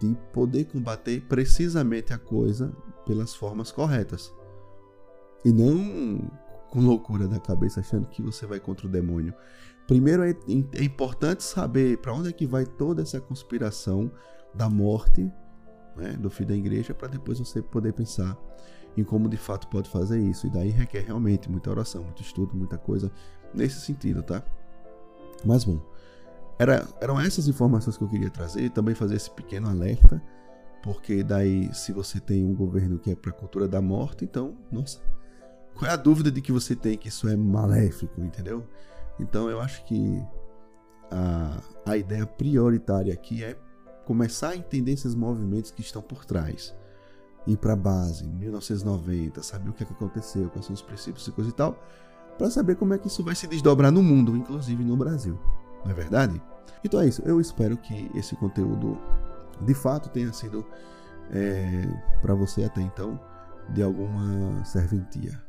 de 0.00 0.16
poder 0.32 0.64
combater 0.64 1.20
precisamente 1.28 2.12
a 2.12 2.18
coisa 2.18 2.74
pelas 3.04 3.34
formas 3.34 3.70
corretas. 3.70 4.32
E 5.44 5.52
não 5.52 6.30
com 6.70 6.80
loucura 6.80 7.28
da 7.28 7.38
cabeça 7.38 7.80
achando 7.80 8.06
que 8.08 8.20
você 8.20 8.46
vai 8.46 8.58
contra 8.58 8.86
o 8.86 8.90
demônio. 8.90 9.34
Primeiro 9.86 10.24
é, 10.24 10.30
é 10.72 10.82
importante 10.82 11.44
saber 11.44 11.98
para 11.98 12.12
onde 12.12 12.30
é 12.30 12.32
que 12.32 12.46
vai 12.46 12.64
toda 12.64 13.02
essa 13.02 13.20
conspiração 13.20 14.10
da 14.54 14.68
morte 14.68 15.30
né, 15.96 16.12
do 16.14 16.30
filho 16.30 16.48
da 16.48 16.56
igreja 16.56 16.94
para 16.94 17.08
depois 17.08 17.38
você 17.38 17.62
poder 17.62 17.92
pensar 17.92 18.36
em 18.96 19.04
como 19.04 19.28
de 19.28 19.36
fato 19.36 19.68
pode 19.68 19.88
fazer 19.88 20.20
isso. 20.20 20.46
E 20.46 20.50
daí 20.50 20.70
requer 20.70 21.00
realmente 21.00 21.50
muita 21.50 21.70
oração, 21.70 22.02
muito 22.02 22.22
estudo, 22.22 22.56
muita 22.56 22.78
coisa 22.78 23.10
nesse 23.52 23.80
sentido, 23.80 24.22
tá? 24.22 24.42
Mas 25.44 25.64
bom, 25.64 25.80
era, 26.58 26.86
eram 27.00 27.20
essas 27.20 27.48
informações 27.48 27.96
que 27.96 28.04
eu 28.04 28.08
queria 28.08 28.30
trazer, 28.30 28.70
também 28.70 28.94
fazer 28.94 29.16
esse 29.16 29.30
pequeno 29.30 29.68
alerta, 29.68 30.22
porque 30.82 31.22
daí, 31.22 31.72
se 31.74 31.92
você 31.92 32.20
tem 32.20 32.44
um 32.44 32.54
governo 32.54 32.98
que 32.98 33.10
é 33.10 33.14
para 33.16 33.30
a 33.30 33.34
cultura 33.34 33.66
da 33.66 33.80
morte, 33.80 34.24
então, 34.24 34.56
nossa, 34.70 35.00
qual 35.74 35.90
é 35.90 35.94
a 35.94 35.96
dúvida 35.96 36.30
de 36.30 36.40
que 36.40 36.52
você 36.52 36.74
tem 36.74 36.96
que 36.96 37.08
isso 37.08 37.28
é 37.28 37.36
maléfico, 37.36 38.20
entendeu? 38.20 38.66
Então, 39.18 39.48
eu 39.48 39.60
acho 39.60 39.84
que 39.84 40.22
a, 41.10 41.60
a 41.86 41.96
ideia 41.96 42.26
prioritária 42.26 43.12
aqui 43.12 43.42
é 43.44 43.56
começar 44.04 44.50
a 44.50 44.56
entender 44.56 44.92
esses 44.92 45.14
movimentos 45.14 45.70
que 45.70 45.80
estão 45.80 46.02
por 46.02 46.24
trás. 46.24 46.74
Ir 47.46 47.56
para 47.56 47.74
a 47.74 47.76
base, 47.76 48.26
1990, 48.26 49.42
saber 49.42 49.70
o 49.70 49.72
que, 49.72 49.82
é 49.82 49.86
que 49.86 49.92
aconteceu, 49.92 50.48
quais 50.48 50.64
são 50.66 50.74
os 50.74 50.82
princípios 50.82 51.26
e 51.26 51.32
coisa 51.32 51.50
e 51.50 51.52
tal, 51.52 51.78
para 52.38 52.50
saber 52.50 52.76
como 52.76 52.94
é 52.94 52.98
que 52.98 53.06
isso 53.06 53.22
vai 53.22 53.34
se 53.34 53.46
desdobrar 53.46 53.92
no 53.92 54.02
mundo, 54.02 54.36
inclusive 54.36 54.82
no 54.82 54.96
Brasil. 54.96 55.38
Não 55.84 55.90
é 55.90 55.94
verdade? 55.94 56.40
Então 56.82 57.00
é 57.00 57.06
isso. 57.06 57.22
Eu 57.24 57.40
espero 57.40 57.76
que 57.76 58.10
esse 58.14 58.34
conteúdo 58.36 58.98
de 59.60 59.74
fato 59.74 60.08
tenha 60.08 60.32
sido 60.32 60.64
é, 61.30 61.86
para 62.20 62.34
você 62.34 62.64
até 62.64 62.80
então 62.80 63.20
de 63.70 63.82
alguma 63.82 64.64
serventia. 64.64 65.40